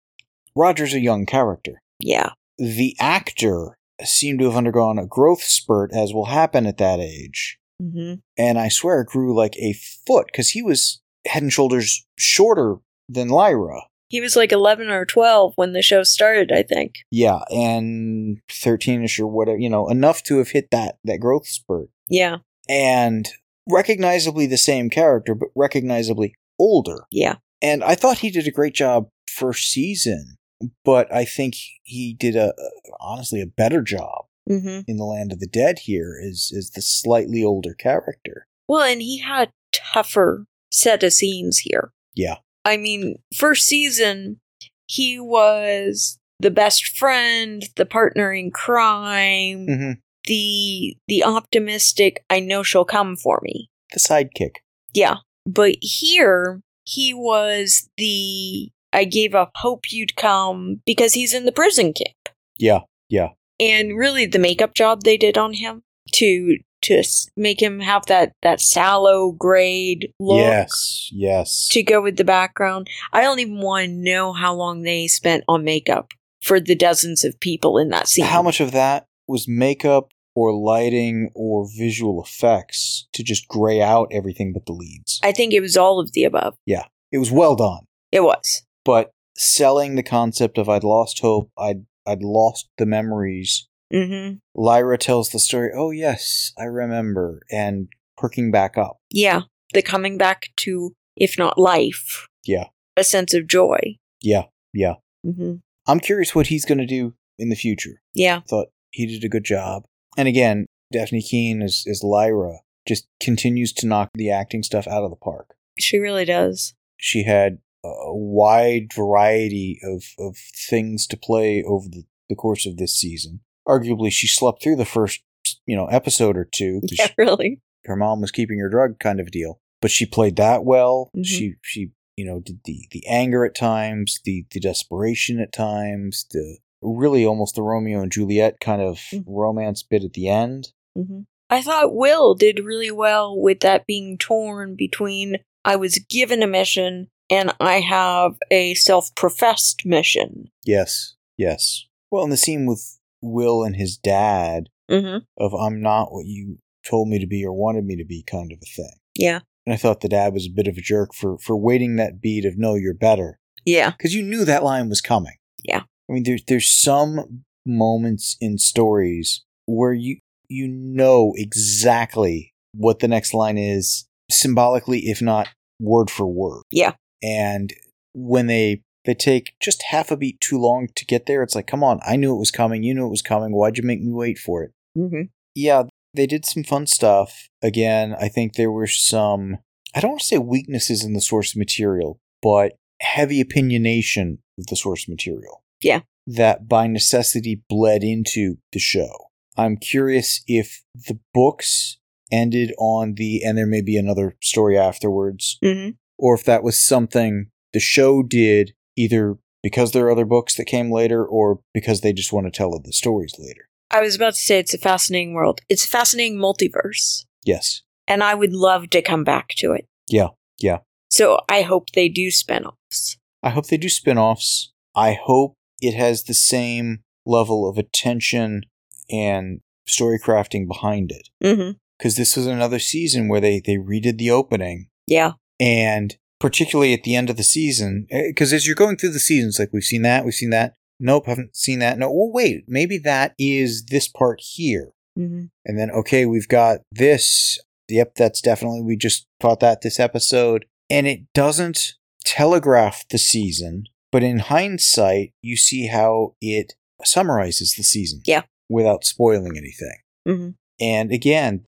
Roger's 0.54 0.94
a 0.94 1.00
young 1.00 1.26
character. 1.26 1.80
Yeah. 1.98 2.30
The 2.58 2.94
actor 3.00 3.78
seemed 4.04 4.38
to 4.40 4.44
have 4.46 4.56
undergone 4.56 4.98
a 4.98 5.06
growth 5.06 5.42
spurt, 5.42 5.92
as 5.92 6.12
will 6.12 6.26
happen 6.26 6.66
at 6.66 6.76
that 6.78 7.00
age. 7.00 7.58
hmm 7.80 8.14
And 8.36 8.58
I 8.58 8.68
swear 8.68 9.00
it 9.00 9.08
grew 9.08 9.34
like 9.34 9.56
a 9.56 9.72
foot 10.06 10.26
because 10.26 10.50
he 10.50 10.62
was 10.62 11.00
head 11.26 11.42
and 11.42 11.52
shoulders 11.52 12.06
shorter 12.18 12.76
than 13.08 13.28
Lyra. 13.28 13.82
He 14.08 14.20
was 14.20 14.36
like 14.36 14.52
11 14.52 14.88
or 14.88 15.04
12 15.04 15.52
when 15.56 15.72
the 15.72 15.82
show 15.82 16.02
started, 16.02 16.50
I 16.50 16.62
think. 16.62 16.96
Yeah, 17.10 17.40
and 17.50 18.40
13ish 18.50 19.20
or 19.20 19.26
whatever, 19.26 19.58
you 19.58 19.68
know, 19.68 19.88
enough 19.88 20.22
to 20.24 20.38
have 20.38 20.50
hit 20.50 20.70
that, 20.70 20.96
that 21.04 21.18
growth 21.18 21.46
spurt. 21.46 21.88
Yeah. 22.08 22.38
And 22.68 23.28
recognizably 23.70 24.46
the 24.46 24.58
same 24.58 24.90
character, 24.90 25.34
but 25.34 25.48
recognizably 25.54 26.34
older. 26.58 27.04
Yeah. 27.10 27.36
And 27.60 27.84
I 27.84 27.94
thought 27.94 28.18
he 28.18 28.30
did 28.30 28.46
a 28.46 28.52
great 28.52 28.74
job 28.74 29.08
first 29.28 29.70
season, 29.70 30.36
but 30.84 31.12
I 31.12 31.24
think 31.24 31.54
he 31.82 32.14
did 32.14 32.36
a 32.36 32.54
honestly 33.00 33.40
a 33.40 33.46
better 33.46 33.82
job 33.82 34.26
hmm 34.48 34.80
in 34.86 34.96
the 34.96 35.04
Land 35.04 35.32
of 35.32 35.40
the 35.40 35.46
Dead 35.46 35.80
here 35.80 36.18
as 36.26 36.50
as 36.56 36.70
the 36.70 36.82
slightly 36.82 37.44
older 37.44 37.74
character. 37.74 38.46
Well, 38.66 38.82
and 38.82 39.02
he 39.02 39.18
had 39.18 39.50
tougher 39.72 40.46
set 40.70 41.02
of 41.02 41.12
scenes 41.12 41.58
here. 41.58 41.92
Yeah. 42.14 42.36
I 42.68 42.76
mean, 42.76 43.16
first 43.34 43.66
season, 43.66 44.40
he 44.86 45.18
was 45.18 46.18
the 46.40 46.50
best 46.50 46.96
friend, 46.96 47.64
the 47.76 47.86
partner 47.86 48.32
in 48.32 48.50
crime, 48.50 49.66
hmm 49.66 49.92
the 50.26 50.96
the 51.08 51.24
optimistic. 51.24 52.22
I 52.28 52.40
know 52.40 52.62
she'll 52.62 52.84
come 52.84 53.16
for 53.16 53.40
me. 53.42 53.70
The 53.92 53.98
sidekick. 53.98 54.56
Yeah, 54.92 55.16
but 55.46 55.76
here 55.80 56.60
he 56.84 57.14
was 57.14 57.88
the 57.96 58.70
I 58.92 59.04
gave 59.04 59.34
up 59.34 59.52
hope 59.56 59.90
you'd 59.90 60.16
come 60.16 60.82
because 60.84 61.14
he's 61.14 61.34
in 61.34 61.46
the 61.46 61.52
prison 61.52 61.92
camp. 61.94 62.36
Yeah, 62.58 62.80
yeah. 63.08 63.30
and 63.58 63.96
really 63.96 64.26
the 64.26 64.38
makeup 64.38 64.74
job 64.74 65.02
they 65.02 65.16
did 65.16 65.38
on 65.38 65.54
him 65.54 65.82
to 66.14 66.58
to 66.82 67.02
make 67.36 67.60
him 67.62 67.80
have 67.80 68.06
that 68.06 68.32
that 68.42 68.60
sallow 68.60 69.32
grade 69.32 70.12
look 70.20 70.38
Yes, 70.38 71.08
yes. 71.12 71.68
to 71.72 71.82
go 71.82 72.00
with 72.02 72.16
the 72.16 72.24
background. 72.24 72.88
I 73.12 73.20
don't 73.22 73.40
even 73.40 73.60
want 73.60 73.86
to 73.86 73.92
know 73.92 74.32
how 74.32 74.54
long 74.54 74.82
they 74.82 75.06
spent 75.08 75.44
on 75.48 75.64
makeup 75.64 76.12
for 76.42 76.60
the 76.60 76.74
dozens 76.76 77.24
of 77.24 77.38
people 77.40 77.78
in 77.78 77.88
that 77.90 78.08
scene. 78.08 78.24
How 78.24 78.42
much 78.42 78.60
of 78.60 78.72
that 78.72 79.06
was 79.26 79.48
makeup 79.48 80.08
or 80.34 80.52
lighting 80.54 81.30
or 81.34 81.66
visual 81.76 82.22
effects 82.22 83.08
to 83.12 83.22
just 83.24 83.48
gray 83.48 83.82
out 83.82 84.08
everything 84.12 84.52
but 84.52 84.66
the 84.66 84.72
leads? 84.72 85.20
I 85.22 85.32
think 85.32 85.52
it 85.52 85.60
was 85.60 85.76
all 85.76 85.98
of 86.00 86.12
the 86.12 86.24
above. 86.24 86.54
Yeah, 86.64 86.84
it 87.10 87.18
was 87.18 87.30
well 87.32 87.56
done, 87.56 87.80
It 88.12 88.20
was. 88.20 88.62
but 88.84 89.10
selling 89.36 89.94
the 89.96 90.02
concept 90.02 90.58
of 90.58 90.68
I'd 90.68 90.84
lost 90.84 91.20
hope, 91.20 91.50
I'd 91.58 91.84
I'd 92.06 92.22
lost 92.22 92.68
the 92.78 92.86
memories. 92.86 93.67
Hmm 93.92 94.34
Lyra 94.54 94.98
tells 94.98 95.30
the 95.30 95.38
story, 95.38 95.70
"Oh 95.74 95.90
yes, 95.90 96.52
I 96.58 96.64
remember," 96.64 97.40
and 97.50 97.88
perking 98.16 98.50
back 98.50 98.76
up. 98.76 98.98
Yeah, 99.10 99.42
the 99.72 99.82
coming 99.82 100.18
back 100.18 100.50
to 100.58 100.92
if 101.16 101.38
not 101.38 101.58
life, 101.58 102.28
Yeah. 102.44 102.66
a 102.96 103.02
sense 103.04 103.34
of 103.34 103.46
joy. 103.48 103.96
Yeah, 104.22 104.44
yeah. 104.72 104.94
hmm 105.24 105.54
I'm 105.86 106.00
curious 106.00 106.34
what 106.34 106.48
he's 106.48 106.64
going 106.66 106.78
to 106.78 106.86
do 106.86 107.14
in 107.38 107.48
the 107.48 107.56
future. 107.56 108.02
Yeah, 108.14 108.40
Thought 108.48 108.68
he 108.90 109.06
did 109.06 109.24
a 109.24 109.28
good 109.28 109.44
job. 109.44 109.84
And 110.16 110.28
again, 110.28 110.66
Dafne 110.94 111.22
Keen 111.26 111.62
as, 111.62 111.84
as 111.88 112.02
Lyra 112.02 112.58
just 112.86 113.06
continues 113.20 113.72
to 113.74 113.86
knock 113.86 114.10
the 114.14 114.30
acting 114.30 114.62
stuff 114.62 114.86
out 114.86 115.04
of 115.04 115.10
the 115.10 115.16
park. 115.16 115.54
she 115.78 115.98
really 115.98 116.24
does. 116.24 116.74
She 116.98 117.22
had 117.24 117.58
a 117.84 118.12
wide 118.14 118.92
variety 118.94 119.78
of, 119.82 120.02
of 120.18 120.36
things 120.68 121.06
to 121.06 121.16
play 121.16 121.62
over 121.66 121.88
the, 121.88 122.04
the 122.28 122.34
course 122.34 122.66
of 122.66 122.76
this 122.76 122.94
season. 122.94 123.40
Arguably, 123.68 124.10
she 124.10 124.26
slept 124.26 124.62
through 124.62 124.76
the 124.76 124.84
first, 124.84 125.20
you 125.66 125.76
know, 125.76 125.86
episode 125.86 126.36
or 126.36 126.44
two. 126.50 126.80
Yeah, 126.90 127.08
really. 127.18 127.60
her 127.84 127.96
mom 127.96 128.20
was 128.20 128.30
keeping 128.30 128.58
her 128.60 128.68
drug 128.68 128.98
kind 128.98 129.20
of 129.20 129.30
deal. 129.30 129.60
But 129.80 129.90
she 129.90 130.06
played 130.06 130.36
that 130.36 130.64
well. 130.64 131.10
Mhm. 131.16 131.24
She 131.26 131.54
she 131.62 131.90
you 132.16 132.24
know 132.24 132.40
did 132.40 132.60
the 132.64 132.86
the 132.90 133.06
anger 133.06 133.44
at 133.44 133.54
times, 133.54 134.20
the 134.24 134.44
the 134.50 134.60
desperation 134.60 135.38
at 135.40 135.52
times, 135.52 136.26
the 136.32 136.58
really 136.82 137.24
almost 137.24 137.54
the 137.54 137.62
Romeo 137.62 138.00
and 138.00 138.10
Juliet 138.12 138.60
kind 138.60 138.82
of 138.82 138.98
Mhm. 139.12 139.24
romance 139.26 139.82
bit 139.82 140.04
at 140.04 140.12
the 140.14 140.28
end. 140.28 140.72
Mm-hmm. 140.96 141.20
I 141.50 141.62
thought 141.62 141.94
Will 141.94 142.34
did 142.34 142.60
really 142.64 142.90
well 142.90 143.38
with 143.40 143.60
that 143.60 143.86
being 143.86 144.18
torn 144.18 144.74
between 144.76 145.36
I 145.64 145.76
was 145.76 145.98
given 146.10 146.42
a 146.42 146.46
mission 146.46 147.08
and 147.30 147.52
I 147.60 147.80
have 147.80 148.32
a 148.50 148.74
self 148.74 149.14
professed 149.14 149.86
mission. 149.86 150.50
Yes, 150.64 151.14
yes. 151.36 151.84
Well, 152.10 152.24
in 152.24 152.30
the 152.30 152.36
scene 152.36 152.66
with 152.66 152.97
Will 153.20 153.62
and 153.62 153.76
his 153.76 153.96
dad 153.96 154.68
Mm-hmm. 154.90 155.18
of 155.36 155.52
I'm 155.52 155.82
not 155.82 156.10
what 156.12 156.24
you 156.24 156.56
told 156.88 157.08
me 157.08 157.18
to 157.18 157.26
be 157.26 157.44
or 157.44 157.52
wanted 157.52 157.84
me 157.84 157.94
to 157.96 158.06
be 158.06 158.24
kind 158.26 158.50
of 158.50 158.58
a 158.62 158.74
thing. 158.74 158.96
Yeah. 159.14 159.40
And 159.66 159.74
I 159.74 159.76
thought 159.76 160.00
the 160.00 160.08
dad 160.08 160.32
was 160.32 160.46
a 160.46 160.54
bit 160.54 160.66
of 160.66 160.78
a 160.78 160.80
jerk 160.80 161.12
for 161.14 161.36
for 161.38 161.58
waiting 161.58 161.96
that 161.96 162.22
beat 162.22 162.46
of 162.46 162.56
no, 162.56 162.74
you're 162.74 162.94
better. 162.94 163.38
Yeah. 163.66 163.90
because 163.90 164.14
you 164.14 164.22
knew 164.22 164.46
that 164.46 164.64
line 164.64 164.88
was 164.88 165.02
coming. 165.02 165.34
Yeah. 165.62 165.82
I 166.08 166.12
mean, 166.12 166.22
there's 166.22 166.42
there's 166.48 166.70
some 166.70 167.44
moments 167.66 168.38
in 168.40 168.56
stories 168.56 169.44
where 169.66 169.92
you 169.92 170.20
you 170.48 170.66
know 170.66 171.34
exactly 171.36 172.54
what 172.72 173.00
the 173.00 173.08
next 173.08 173.34
line 173.34 173.58
is 173.58 174.08
symbolically, 174.30 175.00
if 175.00 175.20
not 175.20 175.48
word 175.78 176.10
for 176.10 176.26
word. 176.26 176.62
Yeah. 176.70 176.92
And 177.22 177.74
when 178.14 178.46
they 178.46 178.82
they 179.08 179.14
take 179.14 179.54
just 179.58 179.84
half 179.84 180.10
a 180.10 180.18
beat 180.18 180.38
too 180.38 180.58
long 180.58 180.88
to 180.94 181.06
get 181.06 181.24
there, 181.24 181.42
it's 181.42 181.54
like, 181.54 181.66
come 181.66 181.82
on, 181.82 181.98
I 182.06 182.16
knew 182.16 182.34
it 182.34 182.38
was 182.38 182.50
coming. 182.50 182.82
You 182.82 182.92
knew 182.94 183.06
it 183.06 183.10
was 183.10 183.22
coming. 183.22 183.52
Why'd 183.52 183.78
you 183.78 183.82
make 183.82 184.02
me 184.02 184.12
wait 184.12 184.38
for 184.38 184.62
it? 184.62 184.72
Mm-hmm. 184.96 185.22
yeah, 185.54 185.84
they 186.12 186.26
did 186.26 186.44
some 186.44 186.62
fun 186.62 186.86
stuff. 186.86 187.48
Again, 187.62 188.14
I 188.20 188.28
think 188.28 188.54
there 188.54 188.70
were 188.70 188.86
some, 188.86 189.58
I 189.94 190.00
don't 190.00 190.10
want 190.10 190.20
to 190.20 190.26
say 190.26 190.36
weaknesses 190.38 191.04
in 191.04 191.14
the 191.14 191.22
source 191.22 191.56
material, 191.56 192.20
but 192.42 192.72
heavy 193.00 193.42
opinionation 193.42 194.38
of 194.58 194.66
the 194.66 194.76
source 194.76 195.08
material. 195.08 195.62
Yeah. 195.80 196.00
That 196.26 196.68
by 196.68 196.86
necessity 196.86 197.62
bled 197.68 198.02
into 198.04 198.56
the 198.72 198.78
show. 198.78 199.30
I'm 199.56 199.78
curious 199.78 200.42
if 200.46 200.82
the 200.94 201.18
books 201.32 201.96
ended 202.30 202.74
on 202.78 203.14
the, 203.14 203.42
and 203.42 203.56
there 203.56 203.66
may 203.66 203.80
be 203.80 203.96
another 203.96 204.36
story 204.42 204.76
afterwards, 204.76 205.58
Mm-hmm. 205.64 205.90
or 206.18 206.34
if 206.34 206.44
that 206.44 206.62
was 206.62 206.78
something 206.78 207.50
the 207.72 207.80
show 207.80 208.22
did 208.22 208.74
either 208.98 209.36
because 209.62 209.92
there 209.92 210.06
are 210.06 210.10
other 210.10 210.24
books 210.24 210.54
that 210.56 210.64
came 210.66 210.90
later 210.92 211.24
or 211.24 211.60
because 211.74 212.00
they 212.00 212.12
just 212.12 212.32
want 212.32 212.46
to 212.46 212.50
tell 212.50 212.70
the 212.78 212.92
stories 212.92 213.34
later. 213.38 213.68
I 213.90 214.00
was 214.00 214.14
about 214.16 214.34
to 214.34 214.40
say 214.40 214.58
it's 214.58 214.74
a 214.74 214.78
fascinating 214.78 215.32
world. 215.34 215.60
It's 215.68 215.84
a 215.84 215.88
fascinating 215.88 216.38
multiverse. 216.38 217.24
Yes. 217.44 217.82
And 218.06 218.22
I 218.22 218.34
would 218.34 218.52
love 218.52 218.90
to 218.90 219.02
come 219.02 219.24
back 219.24 219.48
to 219.58 219.72
it. 219.72 219.86
Yeah, 220.08 220.28
yeah. 220.58 220.78
So 221.10 221.40
I 221.48 221.62
hope 221.62 221.90
they 221.90 222.08
do 222.08 222.30
spin 222.30 222.64
offs. 222.66 223.16
I 223.42 223.50
hope 223.50 223.66
they 223.68 223.76
do 223.76 223.88
spin 223.88 224.18
offs. 224.18 224.72
I 224.94 225.18
hope 225.20 225.54
it 225.80 225.94
has 225.94 226.24
the 226.24 226.34
same 226.34 227.00
level 227.24 227.68
of 227.68 227.78
attention 227.78 228.62
and 229.10 229.60
story 229.86 230.18
crafting 230.18 230.66
behind 230.66 231.10
it. 231.12 231.28
Mm-hmm. 231.42 231.72
Because 231.98 232.16
this 232.16 232.36
was 232.36 232.46
another 232.46 232.78
season 232.78 233.28
where 233.28 233.40
they, 233.40 233.60
they 233.64 233.76
redid 233.76 234.18
the 234.18 234.30
opening, 234.30 234.88
Yeah. 235.06 235.32
and 235.58 236.16
particularly 236.40 236.94
at 236.94 237.02
the 237.02 237.16
end 237.16 237.30
of 237.30 237.36
the 237.36 237.42
season, 237.42 238.06
because 238.10 238.52
as 238.52 238.66
you're 238.66 238.76
going 238.76 238.96
through 238.96 239.10
the 239.10 239.18
seasons, 239.18 239.58
like 239.58 239.70
we've 239.72 239.82
seen 239.82 240.02
that, 240.02 240.24
we've 240.24 240.34
seen 240.34 240.50
that. 240.50 240.74
Nope, 241.00 241.26
haven't 241.26 241.56
seen 241.56 241.78
that. 241.78 241.98
No, 241.98 242.10
well, 242.10 242.30
wait, 242.32 242.64
maybe 242.66 242.98
that 242.98 243.34
is 243.38 243.86
this 243.86 244.08
part 244.08 244.40
here. 244.42 244.90
Mm-hmm. 245.16 245.44
And 245.64 245.78
then, 245.78 245.90
okay, 245.90 246.26
we've 246.26 246.48
got 246.48 246.80
this. 246.90 247.58
Yep, 247.88 248.16
that's 248.16 248.40
definitely, 248.40 248.82
we 248.82 248.96
just 248.96 249.24
caught 249.40 249.60
that 249.60 249.82
this 249.82 250.00
episode. 250.00 250.66
And 250.90 251.06
it 251.06 251.32
doesn't 251.34 251.94
telegraph 252.24 253.04
the 253.08 253.18
season, 253.18 253.84
but 254.10 254.22
in 254.22 254.40
hindsight, 254.40 255.32
you 255.40 255.56
see 255.56 255.86
how 255.86 256.34
it 256.40 256.74
summarizes 257.04 257.74
the 257.74 257.82
season. 257.82 258.22
Yeah. 258.26 258.42
Without 258.68 259.04
spoiling 259.04 259.56
anything. 259.56 259.96
Mm-hmm. 260.26 260.50
And 260.80 261.12
again, 261.12 261.64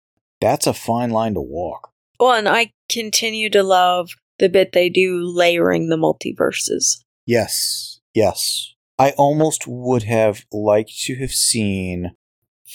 that's 0.41 0.67
a 0.67 0.75
fine 0.75 1.11
line 1.11 1.35
to 1.35 1.41
walk. 1.41 1.91
Well, 2.21 2.33
and 2.33 2.49
I 2.49 2.71
continue 2.91 3.51
to 3.51 3.63
love 3.63 4.11
the 4.39 4.49
bit 4.49 4.73
they 4.73 4.89
do 4.89 5.21
layering 5.23 5.89
the 5.89 5.97
multiverses. 5.97 7.03
Yes, 7.27 8.01
yes. 8.15 8.75
I 8.99 9.11
almost 9.13 9.65
would 9.67 10.05
have 10.05 10.45
liked 10.53 10.97
to 11.03 11.17
have 11.17 11.33
seen 11.33 12.13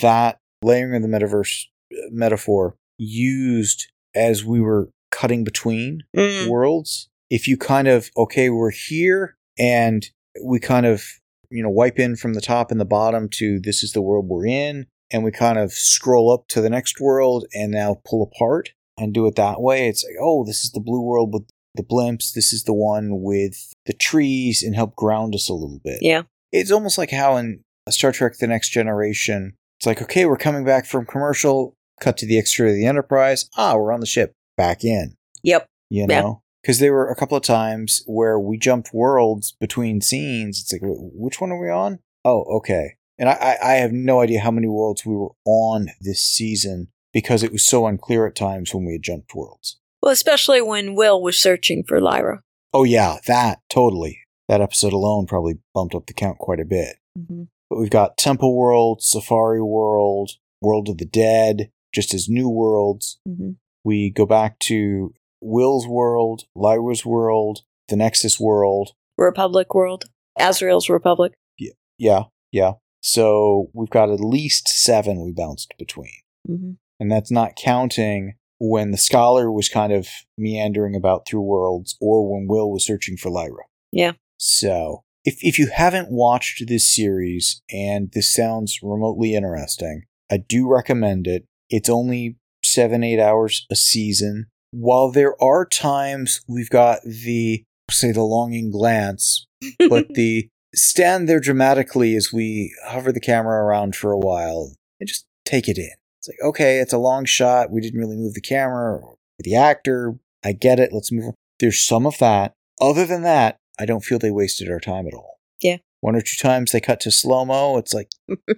that 0.02 0.38
layering 0.62 0.96
of 0.96 1.02
the 1.02 1.08
metaverse 1.18 1.66
uh, 1.94 1.96
metaphor 2.12 2.76
used 2.98 3.88
as 4.16 4.44
we 4.44 4.60
were 4.60 4.90
cutting 5.12 5.44
between 5.44 6.04
Mm. 6.16 6.50
worlds. 6.50 7.10
If 7.30 7.48
you 7.48 7.58
kind 7.58 7.88
of, 7.88 8.10
okay, 8.18 8.50
we're 8.50 8.72
here 8.72 9.36
and 9.58 10.06
we 10.44 10.60
kind 10.60 10.86
of, 10.86 11.04
you 11.50 11.64
know, 11.64 11.70
wipe 11.70 12.00
in 12.00 12.16
from 12.16 12.34
the 12.34 12.42
top 12.42 12.72
and 12.72 12.80
the 12.80 12.86
bottom 12.86 13.30
to 13.34 13.60
this 13.60 13.84
is 13.84 13.94
the 13.94 14.02
world 14.02 14.28
we're 14.28 14.46
in, 14.48 14.88
and 15.12 15.24
we 15.24 15.32
kind 15.32 15.58
of 15.58 15.72
scroll 15.72 16.32
up 16.32 16.48
to 16.50 16.62
the 16.62 16.70
next 16.70 17.00
world 17.00 17.46
and 17.54 17.72
now 17.72 18.02
pull 18.06 18.24
apart 18.24 18.70
and 19.00 19.14
do 19.14 19.26
it 19.28 19.36
that 19.36 19.62
way. 19.62 19.88
It's 19.88 20.04
like, 20.04 20.16
oh, 20.22 20.46
this 20.46 20.64
is 20.64 20.72
the 20.72 20.80
blue 20.80 21.02
world 21.02 21.34
with 21.34 21.44
the 21.76 21.84
blimps. 21.84 22.34
This 22.34 22.52
is 22.54 22.64
the 22.64 22.74
one 22.74 23.22
with 23.22 23.74
the 23.86 23.94
trees 23.94 24.64
and 24.64 24.76
help 24.76 24.96
ground 24.96 25.36
us 25.36 25.50
a 25.50 25.54
little 25.54 25.80
bit. 25.84 26.00
Yeah. 26.02 26.24
It's 26.52 26.72
almost 26.72 26.98
like 26.98 27.12
how 27.12 27.38
in 27.38 27.62
Star 27.90 28.12
Trek 28.12 28.38
The 28.38 28.48
Next 28.48 28.70
Generation, 28.70 29.54
it's 29.80 29.86
like, 29.86 30.02
okay, 30.02 30.26
we're 30.26 30.38
coming 30.38 30.66
back 30.66 30.86
from 30.86 31.06
commercial, 31.06 31.76
cut 32.02 32.18
to 32.18 32.26
the 32.26 32.38
exterior 32.38 32.72
of 32.72 32.78
the 32.78 32.86
Enterprise. 32.86 33.50
Ah, 33.56 33.76
we're 33.76 33.94
on 33.94 34.00
the 34.00 34.06
ship, 34.06 34.34
back 34.58 34.84
in, 34.84 35.16
Yep. 35.44 35.68
you 35.90 36.08
know? 36.08 36.42
Because 36.62 36.80
there 36.80 36.92
were 36.92 37.10
a 37.10 37.16
couple 37.16 37.38
of 37.38 37.44
times 37.44 38.04
where 38.06 38.38
we 38.38 38.58
jumped 38.58 38.94
worlds 38.94 39.56
between 39.62 40.02
scenes. 40.02 40.60
It's 40.62 40.74
like, 40.74 40.82
which 40.84 41.40
one 41.40 41.52
are 41.52 41.62
we 41.62 41.70
on? 41.70 42.00
Oh, 42.26 42.44
okay. 42.58 42.96
And 43.18 43.30
I, 43.30 43.34
I, 43.34 43.58
I 43.62 43.74
have 43.76 43.94
no 43.94 44.20
idea 44.20 44.42
how 44.42 44.52
many 44.52 44.68
worlds 44.68 45.06
we 45.06 45.16
were 45.16 45.32
on 45.46 45.88
this 46.02 46.22
season 46.22 46.90
because 47.14 47.44
it 47.44 47.52
was 47.52 47.66
so 47.66 47.88
unclear 47.88 48.28
at 48.28 48.36
times 48.36 48.74
when 48.74 48.86
we 48.86 48.94
had 48.94 49.04
jumped 49.04 49.36
worlds. 49.36 49.80
Well, 50.02 50.12
especially 50.12 50.62
when 50.62 50.96
Will 50.96 51.22
was 51.22 51.42
searching 51.42 51.84
for 51.88 52.00
Lyra. 52.00 52.42
Oh, 52.74 52.84
yeah, 52.84 53.18
that, 53.28 53.60
totally. 53.70 54.20
That 54.48 54.62
episode 54.62 54.94
alone 54.94 55.26
probably 55.26 55.60
bumped 55.74 55.96
up 55.96 56.08
the 56.08 56.14
count 56.14 56.38
quite 56.38 56.60
a 56.60 56.66
bit. 56.66 56.98
Mm-hmm. 57.18 57.44
But 57.70 57.80
we've 57.80 57.90
got 57.90 58.18
Temple 58.18 58.56
World, 58.56 59.02
Safari 59.02 59.62
World, 59.62 60.32
World 60.62 60.90
of 60.90 60.98
the 60.98 61.06
Dead, 61.06 61.72
just 61.94 62.14
as 62.14 62.30
new 62.30 62.50
worlds. 62.50 63.20
Mm-hmm. 63.28 63.52
We 63.84 64.10
go 64.10 64.26
back 64.26 64.60
to 64.60 65.14
Will's 65.42 65.88
world, 65.88 66.44
Lyra's 66.56 67.06
world, 67.06 67.62
the 67.88 67.96
Nexus 67.96 68.40
world. 68.40 68.92
Republic 69.18 69.74
World. 69.74 70.06
Asriel's 70.40 70.90
Republic. 70.90 71.34
Yeah, 71.58 71.74
yeah. 71.98 72.24
yeah. 72.52 72.74
So 73.02 73.70
we've 73.74 73.90
got 73.90 74.10
at 74.10 74.20
least 74.20 74.68
seven 74.68 75.22
we 75.22 75.32
bounced 75.32 75.74
between. 75.78 76.22
Mm-hmm. 76.48 76.72
And 77.00 77.12
that's 77.12 77.32
not 77.32 77.56
counting 77.56 78.36
when 78.60 78.92
the 78.92 78.98
scholar 78.98 79.52
was 79.52 79.70
kind 79.70 79.94
of 79.94 80.08
meandering 80.38 80.96
about 80.96 81.28
through 81.28 81.42
worlds 81.42 81.96
or 82.02 82.30
when 82.30 82.48
Will 82.48 82.70
was 82.72 82.86
searching 82.86 83.16
for 83.16 83.30
Lyra. 83.30 83.64
Yeah. 83.92 84.14
So 84.38 85.04
if, 85.24 85.38
if 85.42 85.58
you 85.58 85.70
haven't 85.74 86.12
watched 86.12 86.68
this 86.68 86.94
series 86.94 87.62
and 87.72 88.12
this 88.14 88.34
sounds 88.34 88.80
remotely 88.82 89.34
interesting, 89.34 90.04
I 90.32 90.38
do 90.38 90.68
recommend 90.68 91.28
it. 91.28 91.46
It's 91.70 91.90
only 91.90 92.38
seven, 92.64 93.04
eight 93.04 93.20
hours 93.20 93.66
a 93.72 93.76
season. 93.76 94.48
While 94.72 95.12
there 95.12 95.42
are 95.42 95.66
times 95.66 96.42
we've 96.48 96.70
got 96.70 97.00
the, 97.04 97.64
say, 97.90 98.12
the 98.12 98.24
longing 98.24 98.72
glance, 98.72 99.48
but 99.90 100.08
the 100.14 100.50
stand 100.76 101.28
there 101.28 101.40
dramatically 101.40 102.16
as 102.16 102.32
we 102.32 102.74
hover 102.86 103.12
the 103.12 103.20
camera 103.20 103.64
around 103.64 103.96
for 103.96 104.12
a 104.12 104.20
while 104.20 104.76
and 105.00 105.08
just 105.08 105.26
take 105.46 105.68
it 105.68 105.78
in. 105.78 105.92
It's 106.30 106.40
like, 106.40 106.50
okay, 106.50 106.80
it's 106.80 106.94
a 106.94 106.98
long 106.98 107.26
shot. 107.26 107.72
We 107.72 107.82
didn't 107.82 108.00
really 108.00 108.18
move 108.18 108.34
the 108.34 108.42
camera 108.42 108.98
or 108.98 109.16
the 109.40 109.56
actor. 109.56 110.16
I 110.44 110.54
get 110.54 110.80
it. 110.80 110.94
Let's 110.94 111.12
move 111.12 111.26
on. 111.26 111.34
There's 111.60 111.82
some 111.82 112.06
of 112.06 112.18
that. 112.20 112.54
Other 112.82 113.06
than 113.06 113.24
that, 113.24 113.58
I 113.80 113.86
don't 113.86 114.04
feel 114.04 114.20
they 114.20 114.32
wasted 114.32 114.70
our 114.70 114.80
time 114.80 115.08
at 115.08 115.14
all. 115.14 115.40
Yeah. 115.62 115.78
One 116.02 116.16
or 116.16 116.22
two 116.22 116.38
times 116.42 116.72
they 116.72 116.80
cut 116.80 117.00
to 117.02 117.12
slow 117.12 117.46
mo. 117.46 117.78
It's 117.78 117.94
like, 117.94 118.10
could 118.28 118.56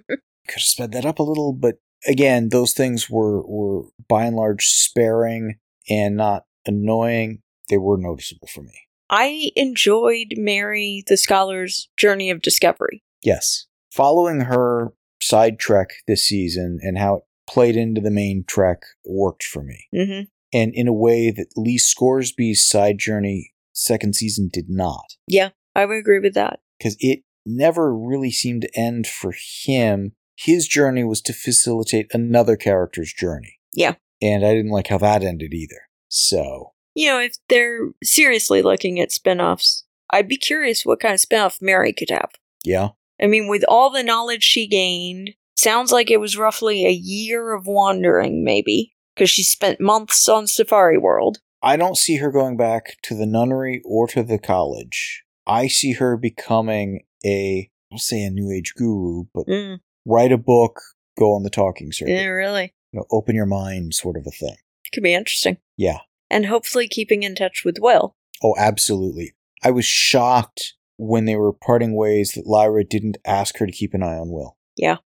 have 0.48 0.62
sped 0.62 0.92
that 0.92 1.06
up 1.06 1.18
a 1.18 1.24
little. 1.24 1.52
But 1.52 1.76
again, 2.06 2.50
those 2.50 2.72
things 2.72 3.10
were, 3.10 3.42
were 3.46 3.88
by 4.08 4.24
and 4.24 4.36
large 4.36 4.66
sparing 4.66 5.58
and 5.88 6.16
not 6.16 6.44
annoying. 6.66 7.40
They 7.68 7.78
were 7.78 7.96
noticeable 7.96 8.48
for 8.48 8.62
me. 8.62 8.86
I 9.10 9.50
enjoyed 9.56 10.34
Mary 10.36 11.04
the 11.06 11.16
Scholar's 11.16 11.88
journey 11.96 12.30
of 12.30 12.42
discovery. 12.42 13.02
Yes. 13.22 13.66
Following 13.90 14.42
her 14.42 14.92
side 15.20 15.58
trek 15.58 15.88
this 16.06 16.24
season 16.24 16.78
and 16.82 16.98
how 16.98 17.16
it 17.16 17.22
played 17.48 17.76
into 17.76 18.00
the 18.00 18.10
main 18.10 18.44
trek 18.46 18.82
worked 19.04 19.44
for 19.44 19.62
me. 19.62 19.86
Mm-hmm. 19.94 20.22
And 20.54 20.72
in 20.74 20.86
a 20.88 20.92
way 20.92 21.30
that 21.30 21.48
Lee 21.56 21.78
Scoresby's 21.78 22.66
side 22.68 22.98
journey 22.98 23.52
second 23.72 24.14
season 24.14 24.50
did 24.52 24.66
not. 24.68 25.16
Yeah, 25.26 25.50
I 25.74 25.86
would 25.86 25.96
agree 25.96 26.18
with 26.18 26.34
that. 26.34 26.60
Because 26.78 26.96
it 27.00 27.20
never 27.46 27.94
really 27.94 28.30
seemed 28.30 28.62
to 28.62 28.78
end 28.78 29.06
for 29.06 29.32
him. 29.64 30.12
His 30.36 30.66
journey 30.66 31.04
was 31.04 31.20
to 31.22 31.32
facilitate 31.32 32.08
another 32.12 32.56
character's 32.56 33.12
journey. 33.12 33.58
Yeah. 33.72 33.94
And 34.20 34.44
I 34.44 34.54
didn't 34.54 34.70
like 34.70 34.88
how 34.88 34.98
that 34.98 35.22
ended 35.22 35.54
either. 35.54 35.88
So, 36.08 36.72
You 36.94 37.08
know, 37.08 37.20
if 37.20 37.36
they're 37.48 37.88
seriously 38.04 38.60
looking 38.62 39.00
at 39.00 39.12
spin 39.12 39.40
offs, 39.40 39.84
I'd 40.10 40.28
be 40.28 40.36
curious 40.36 40.84
what 40.84 41.00
kind 41.00 41.14
of 41.14 41.20
spin 41.20 41.40
off 41.40 41.58
Mary 41.62 41.92
could 41.92 42.10
have. 42.10 42.30
yeah. 42.64 42.90
I 43.20 43.26
mean, 43.28 43.46
with 43.46 43.62
all 43.68 43.88
the 43.90 44.02
knowledge 44.02 44.42
she 44.42 44.66
gained, 44.66 45.34
sounds 45.56 45.92
like 45.92 46.10
it 46.10 46.20
was 46.20 46.36
roughly 46.36 46.86
a 46.86 46.90
year 46.90 47.52
of 47.54 47.66
wandering, 47.66 48.44
maybe, 48.44 48.92
because 49.14 49.30
she 49.30 49.42
spent 49.42 49.80
months 49.80 50.28
on 50.28 50.46
Safari 50.46 50.98
World. 50.98 51.38
I 51.62 51.76
don't 51.76 51.96
see 51.96 52.16
her 52.16 52.30
going 52.32 52.56
back 52.56 52.96
to 53.04 53.14
the 53.14 53.26
nunnery 53.26 53.80
or 53.84 54.08
to 54.08 54.22
the 54.22 54.38
college. 54.38 55.22
I 55.46 55.68
see 55.68 55.92
her 55.94 56.16
becoming 56.16 57.02
a, 57.24 57.70
I'll 57.92 57.98
say 57.98 58.22
a 58.22 58.30
new 58.30 58.50
age 58.50 58.74
guru, 58.76 59.24
but 59.34 59.46
Mm, 59.46 59.78
write 60.04 60.32
a 60.32 60.38
book, 60.38 60.80
go 61.18 61.34
on 61.34 61.42
the 61.44 61.50
talking 61.50 61.92
circuit, 61.92 62.12
yeah, 62.14 62.24
really. 62.26 62.72
you 62.92 62.98
know, 63.00 63.06
open 63.12 63.36
your 63.36 63.46
mind 63.46 63.94
sort 63.94 64.16
of 64.16 64.26
a 64.26 64.30
thing. 64.30 64.56
Could 64.92 65.02
be 65.04 65.14
interesting. 65.14 65.56
Yeah. 65.76 65.98
And 66.30 66.46
hopefully 66.46 66.88
keeping 66.88 67.22
in 67.22 67.34
touch 67.34 67.62
with 67.64 67.76
Will. 67.80 68.16
Oh, 68.42 68.54
absolutely. 68.58 69.32
I 69.62 69.70
was 69.70 69.84
shocked 69.84 70.74
when 70.96 71.24
they 71.24 71.36
were 71.36 71.52
parting 71.52 71.94
ways 71.96 72.32
that 72.32 72.46
Lyra 72.46 72.84
didn't 72.84 73.18
ask 73.24 73.58
her 73.58 73.66
to 73.66 73.72
keep 73.72 73.94
an 73.94 74.02
eye 74.02 74.16
on 74.18 74.30
Will. 74.30 74.56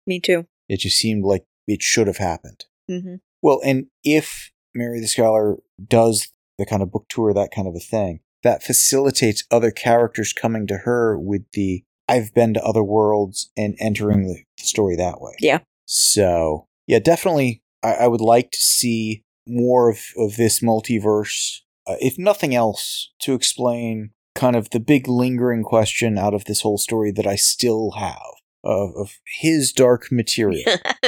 Me 0.07 0.19
too. 0.19 0.45
It 0.67 0.79
just 0.79 0.97
seemed 0.97 1.23
like 1.23 1.45
it 1.67 1.81
should 1.81 2.07
have 2.07 2.17
happened. 2.17 2.65
hmm 2.87 3.15
Well, 3.41 3.61
and 3.63 3.87
if 4.03 4.51
Mary 4.73 4.99
the 4.99 5.07
Scholar 5.07 5.57
does 5.87 6.29
the 6.57 6.65
kind 6.65 6.81
of 6.81 6.91
book 6.91 7.05
tour, 7.09 7.33
that 7.33 7.51
kind 7.53 7.67
of 7.67 7.75
a 7.75 7.79
thing, 7.79 8.19
that 8.43 8.63
facilitates 8.63 9.43
other 9.51 9.71
characters 9.71 10.33
coming 10.33 10.67
to 10.67 10.79
her 10.79 11.17
with 11.17 11.43
the 11.53 11.83
I've 12.07 12.33
been 12.33 12.53
to 12.53 12.63
other 12.63 12.83
worlds 12.83 13.51
and 13.57 13.75
entering 13.79 14.27
the 14.27 14.43
story 14.63 14.95
that 14.95 15.19
way. 15.19 15.33
Yeah. 15.39 15.59
So, 15.85 16.67
yeah, 16.85 16.99
definitely, 16.99 17.63
I, 17.81 17.93
I 17.93 18.07
would 18.07 18.21
like 18.21 18.51
to 18.51 18.59
see 18.59 19.23
more 19.47 19.89
of, 19.89 19.99
of 20.17 20.35
this 20.35 20.59
multiverse, 20.59 21.61
uh, 21.87 21.95
if 21.99 22.19
nothing 22.19 22.53
else, 22.53 23.11
to 23.21 23.33
explain 23.33 24.11
kind 24.35 24.55
of 24.55 24.69
the 24.69 24.79
big 24.79 25.07
lingering 25.07 25.63
question 25.63 26.17
out 26.17 26.33
of 26.35 26.45
this 26.45 26.61
whole 26.61 26.77
story 26.77 27.11
that 27.11 27.25
I 27.25 27.35
still 27.35 27.91
have 27.91 28.34
of, 28.65 28.95
of 28.97 29.11
his 29.39 29.71
dark 29.71 30.11
material. 30.11 30.63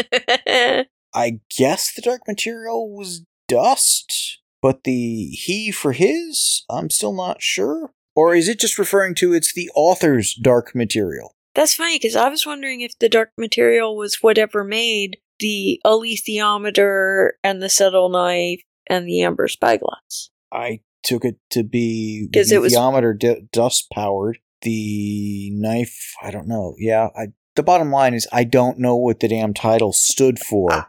I 1.14 1.40
guess 1.58 1.94
the 1.94 2.02
dark 2.02 2.22
material 2.28 2.96
was 2.96 3.26
dust, 3.48 4.40
but 4.62 4.84
the 4.84 5.30
he 5.32 5.72
for 5.72 5.94
his, 5.94 6.64
I'm 6.70 6.90
still 6.90 7.14
not 7.14 7.42
sure. 7.42 7.92
Or 8.16 8.34
is 8.36 8.48
it 8.48 8.60
just 8.60 8.80
referring 8.80 9.16
to 9.16 9.34
it's 9.34 9.54
the 9.54 9.70
author's 9.76 10.34
dark 10.34 10.74
material? 10.76 11.36
That's 11.56 11.74
funny 11.74 11.96
because 11.98 12.16
I 12.16 12.30
was 12.30 12.46
wondering 12.46 12.82
if 12.82 12.98
the 13.00 13.10
dark 13.10 13.32
material 13.38 13.96
was 13.96 14.18
whatever 14.22 14.64
made 14.64 15.18
the 15.40 15.80
alethiometer 15.86 17.32
and 17.44 17.62
the 17.62 17.70
subtle 17.70 18.10
knife 18.10 18.62
and 18.88 19.08
the 19.08 19.22
amber 19.22 19.48
spyglass. 19.48 20.30
I 20.52 20.82
took 21.04 21.26
it 21.26 21.38
to 21.52 21.64
be 21.64 22.28
'Cause 22.34 22.50
the 22.50 22.56
it 22.56 22.60
was- 22.60 22.74
d- 23.18 23.48
dust 23.52 23.88
powered. 23.92 24.40
The 24.64 25.52
knife, 25.54 26.14
I 26.22 26.32
don't 26.32 26.48
know. 26.48 26.76
Yeah, 26.80 27.10
I, 27.16 27.28
the 27.58 27.64
bottom 27.64 27.92
line 27.92 28.14
is 28.14 28.28
I 28.32 28.46
don't 28.46 28.80
know 28.80 28.96
what 28.96 29.20
the 29.20 29.28
damn 29.28 29.54
title 29.54 29.92
stood 29.92 30.40
for, 30.40 30.88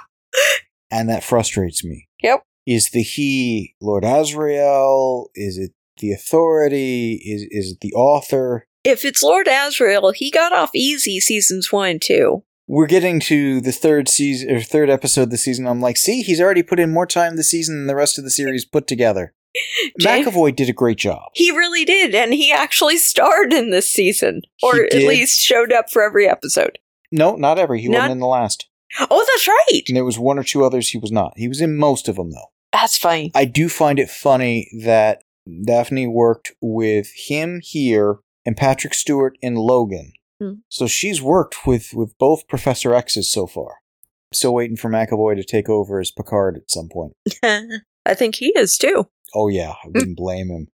and 0.90 1.08
that 1.08 1.22
frustrates 1.22 1.84
me. 1.84 2.08
Yep. 2.22 2.42
Is 2.66 2.90
the 2.90 3.02
he 3.02 3.76
Lord 3.80 4.02
Asriel? 4.02 5.26
Is 5.36 5.56
it 5.56 5.72
the 5.98 6.10
authority? 6.12 7.14
Is 7.24 7.46
is 7.50 7.72
it 7.72 7.80
the 7.80 7.94
author? 7.94 8.66
If 8.82 9.04
it's 9.04 9.22
Lord 9.22 9.46
Asriel, 9.46 10.14
he 10.14 10.30
got 10.30 10.52
off 10.52 10.70
easy 10.74 11.20
seasons 11.20 11.72
one 11.72 11.90
and 11.90 12.02
two. 12.02 12.42
We're 12.66 12.86
getting 12.86 13.18
to 13.20 13.62
the 13.62 13.72
third 13.72 14.08
season 14.08 14.50
or 14.50 14.60
third 14.60 14.90
episode 14.90 15.22
of 15.22 15.30
the 15.30 15.38
season. 15.38 15.66
I'm 15.66 15.80
like, 15.80 15.96
see, 15.96 16.20
he's 16.22 16.40
already 16.40 16.62
put 16.62 16.78
in 16.78 16.92
more 16.92 17.06
time 17.06 17.36
this 17.36 17.50
season 17.50 17.76
than 17.76 17.86
the 17.86 17.96
rest 17.96 18.18
of 18.18 18.24
the 18.24 18.30
series 18.30 18.66
put 18.66 18.86
together. 18.86 19.32
McAvoy 20.00 20.54
did 20.54 20.68
a 20.68 20.72
great 20.72 20.98
job. 20.98 21.30
He 21.34 21.50
really 21.50 21.84
did, 21.84 22.14
and 22.14 22.32
he 22.32 22.52
actually 22.52 22.96
starred 22.96 23.52
in 23.52 23.70
this 23.70 23.88
season, 23.88 24.42
or 24.62 24.84
at 24.84 24.94
least 24.94 25.40
showed 25.40 25.72
up 25.72 25.90
for 25.90 26.02
every 26.02 26.28
episode. 26.28 26.78
No, 27.10 27.34
not 27.36 27.58
every. 27.58 27.80
He 27.80 27.88
Not- 27.88 27.98
wasn't 27.98 28.12
in 28.12 28.18
the 28.20 28.26
last. 28.26 28.68
Oh, 29.00 29.26
that's 29.32 29.48
right. 29.48 29.82
And 29.88 29.96
there 29.96 30.04
was 30.04 30.18
one 30.18 30.38
or 30.38 30.44
two 30.44 30.64
others 30.64 30.88
he 30.88 30.98
was 30.98 31.12
not. 31.12 31.32
He 31.36 31.48
was 31.48 31.60
in 31.60 31.76
most 31.76 32.08
of 32.08 32.16
them 32.16 32.30
though. 32.30 32.50
That's 32.72 32.96
funny. 32.96 33.30
I 33.34 33.44
do 33.44 33.68
find 33.68 33.98
it 33.98 34.10
funny 34.10 34.70
that 34.82 35.22
Dafne 35.48 36.10
worked 36.10 36.52
with 36.60 37.10
him 37.28 37.60
here 37.62 38.16
and 38.46 38.56
Patrick 38.56 38.94
Stewart 38.94 39.36
in 39.42 39.56
Logan. 39.56 40.12
Hmm. 40.40 40.52
So 40.68 40.86
she's 40.86 41.20
worked 41.20 41.66
with 41.66 41.92
with 41.92 42.16
both 42.18 42.48
Professor 42.48 42.94
X's 42.94 43.30
so 43.30 43.46
far. 43.46 43.76
Still 44.32 44.54
waiting 44.54 44.76
for 44.76 44.90
McAvoy 44.90 45.36
to 45.36 45.44
take 45.44 45.68
over 45.68 46.00
as 46.00 46.10
Picard 46.10 46.56
at 46.56 46.70
some 46.70 46.88
point. 46.88 47.12
I 48.08 48.14
think 48.14 48.36
he 48.36 48.52
is 48.56 48.78
too. 48.78 49.08
Oh 49.34 49.48
yeah, 49.48 49.74
I 49.84 49.88
wouldn't 49.88 50.12
mm. 50.12 50.16
blame 50.16 50.48
him. 50.48 50.68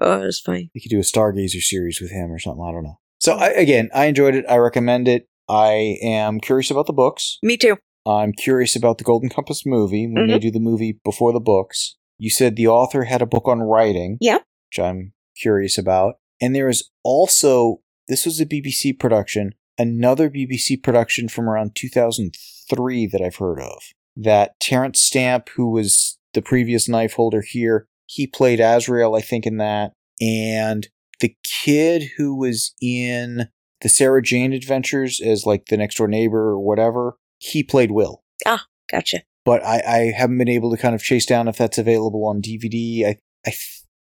Oh, 0.00 0.20
that's 0.20 0.40
funny. 0.40 0.70
You 0.74 0.80
could 0.80 0.90
do 0.90 0.98
a 0.98 1.02
Stargazer 1.02 1.62
series 1.62 2.00
with 2.00 2.10
him 2.10 2.32
or 2.32 2.38
something. 2.38 2.64
I 2.66 2.72
don't 2.72 2.82
know. 2.82 2.98
So 3.20 3.34
oh. 3.34 3.38
I, 3.38 3.50
again, 3.50 3.90
I 3.94 4.06
enjoyed 4.06 4.34
it. 4.34 4.44
I 4.48 4.56
recommend 4.56 5.08
it. 5.08 5.28
I 5.48 5.98
am 6.02 6.40
curious 6.40 6.70
about 6.70 6.86
the 6.86 6.92
books. 6.92 7.38
Me 7.42 7.56
too. 7.56 7.76
I'm 8.06 8.32
curious 8.32 8.76
about 8.76 8.98
the 8.98 9.04
Golden 9.04 9.30
Compass 9.30 9.64
movie 9.64 10.06
when 10.06 10.26
they 10.26 10.34
mm-hmm. 10.34 10.40
do 10.40 10.50
the 10.50 10.60
movie 10.60 11.00
before 11.04 11.32
the 11.32 11.40
books. 11.40 11.96
You 12.18 12.28
said 12.28 12.56
the 12.56 12.66
author 12.66 13.04
had 13.04 13.22
a 13.22 13.26
book 13.26 13.48
on 13.48 13.60
writing. 13.60 14.18
Yeah. 14.20 14.38
Which 14.68 14.78
I'm 14.78 15.12
curious 15.40 15.78
about. 15.78 16.16
And 16.40 16.54
there 16.54 16.68
is 16.68 16.90
also, 17.02 17.80
this 18.08 18.26
was 18.26 18.40
a 18.40 18.46
BBC 18.46 18.98
production, 18.98 19.54
another 19.78 20.28
BBC 20.28 20.82
production 20.82 21.28
from 21.28 21.48
around 21.48 21.74
2003 21.74 23.06
that 23.06 23.22
I've 23.22 23.36
heard 23.36 23.60
of. 23.60 23.82
That 24.16 24.60
Terence 24.60 25.00
Stamp, 25.00 25.48
who 25.56 25.70
was 25.70 26.18
the 26.34 26.42
previous 26.42 26.88
knife 26.88 27.14
holder 27.14 27.42
here, 27.46 27.86
he 28.06 28.26
played 28.26 28.58
Asriel, 28.58 29.16
I 29.16 29.22
think, 29.22 29.46
in 29.46 29.56
that. 29.58 29.92
And 30.20 30.88
the 31.20 31.34
kid 31.42 32.10
who 32.16 32.36
was 32.36 32.74
in 32.80 33.48
the 33.80 33.88
Sarah 33.88 34.22
Jane 34.22 34.52
Adventures 34.52 35.20
as 35.20 35.46
like 35.46 35.66
the 35.66 35.76
next 35.76 35.96
door 35.96 36.08
neighbor 36.08 36.50
or 36.50 36.60
whatever, 36.60 37.16
he 37.38 37.62
played 37.62 37.90
Will. 37.90 38.22
Ah, 38.46 38.64
gotcha. 38.90 39.22
But 39.44 39.64
I, 39.64 39.82
I 39.86 39.98
haven't 40.16 40.38
been 40.38 40.48
able 40.48 40.70
to 40.70 40.80
kind 40.80 40.94
of 40.94 41.02
chase 41.02 41.26
down 41.26 41.48
if 41.48 41.56
that's 41.56 41.78
available 41.78 42.24
on 42.26 42.40
DVD. 42.40 43.06
I, 43.06 43.18
I, 43.46 43.52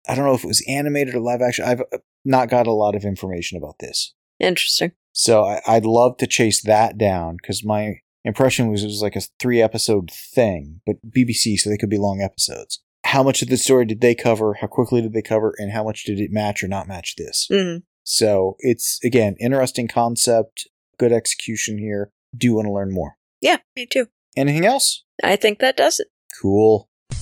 I 0.07 0.15
don't 0.15 0.25
know 0.25 0.33
if 0.33 0.43
it 0.43 0.47
was 0.47 0.65
animated 0.67 1.15
or 1.15 1.19
live 1.19 1.41
action. 1.41 1.65
I've 1.65 1.81
uh, 1.81 1.99
not 2.25 2.49
got 2.49 2.67
a 2.67 2.71
lot 2.71 2.95
of 2.95 3.03
information 3.03 3.57
about 3.57 3.75
this. 3.79 4.13
Interesting. 4.39 4.93
So 5.13 5.43
I, 5.45 5.61
I'd 5.67 5.85
love 5.85 6.17
to 6.17 6.27
chase 6.27 6.61
that 6.63 6.97
down 6.97 7.37
because 7.41 7.63
my 7.63 7.99
impression 8.23 8.69
was 8.69 8.83
it 8.83 8.87
was 8.87 9.01
like 9.01 9.15
a 9.15 9.21
three 9.39 9.61
episode 9.61 10.11
thing, 10.11 10.81
but 10.85 10.97
BBC, 11.09 11.57
so 11.57 11.69
they 11.69 11.77
could 11.77 11.89
be 11.89 11.97
long 11.97 12.21
episodes. 12.21 12.81
How 13.05 13.23
much 13.23 13.41
of 13.41 13.47
the 13.47 13.57
story 13.57 13.85
did 13.85 14.01
they 14.01 14.15
cover? 14.15 14.55
How 14.55 14.67
quickly 14.67 15.01
did 15.01 15.13
they 15.13 15.21
cover? 15.21 15.53
And 15.57 15.71
how 15.71 15.83
much 15.83 16.03
did 16.03 16.19
it 16.19 16.31
match 16.31 16.63
or 16.63 16.67
not 16.67 16.87
match 16.87 17.15
this? 17.15 17.47
hmm 17.49 17.77
So 18.03 18.55
it's, 18.59 18.99
again, 19.03 19.35
interesting 19.39 19.87
concept, 19.87 20.67
good 20.97 21.13
execution 21.13 21.77
here. 21.77 22.11
Do 22.35 22.47
you 22.47 22.55
want 22.55 22.67
to 22.67 22.73
learn 22.73 22.93
more. 22.93 23.17
Yeah, 23.39 23.57
me 23.75 23.85
too. 23.85 24.07
Anything 24.35 24.65
else? 24.65 25.03
I 25.23 25.35
think 25.35 25.59
that 25.59 25.77
does 25.77 25.99
it. 25.99 26.07
Cool. 26.41 26.89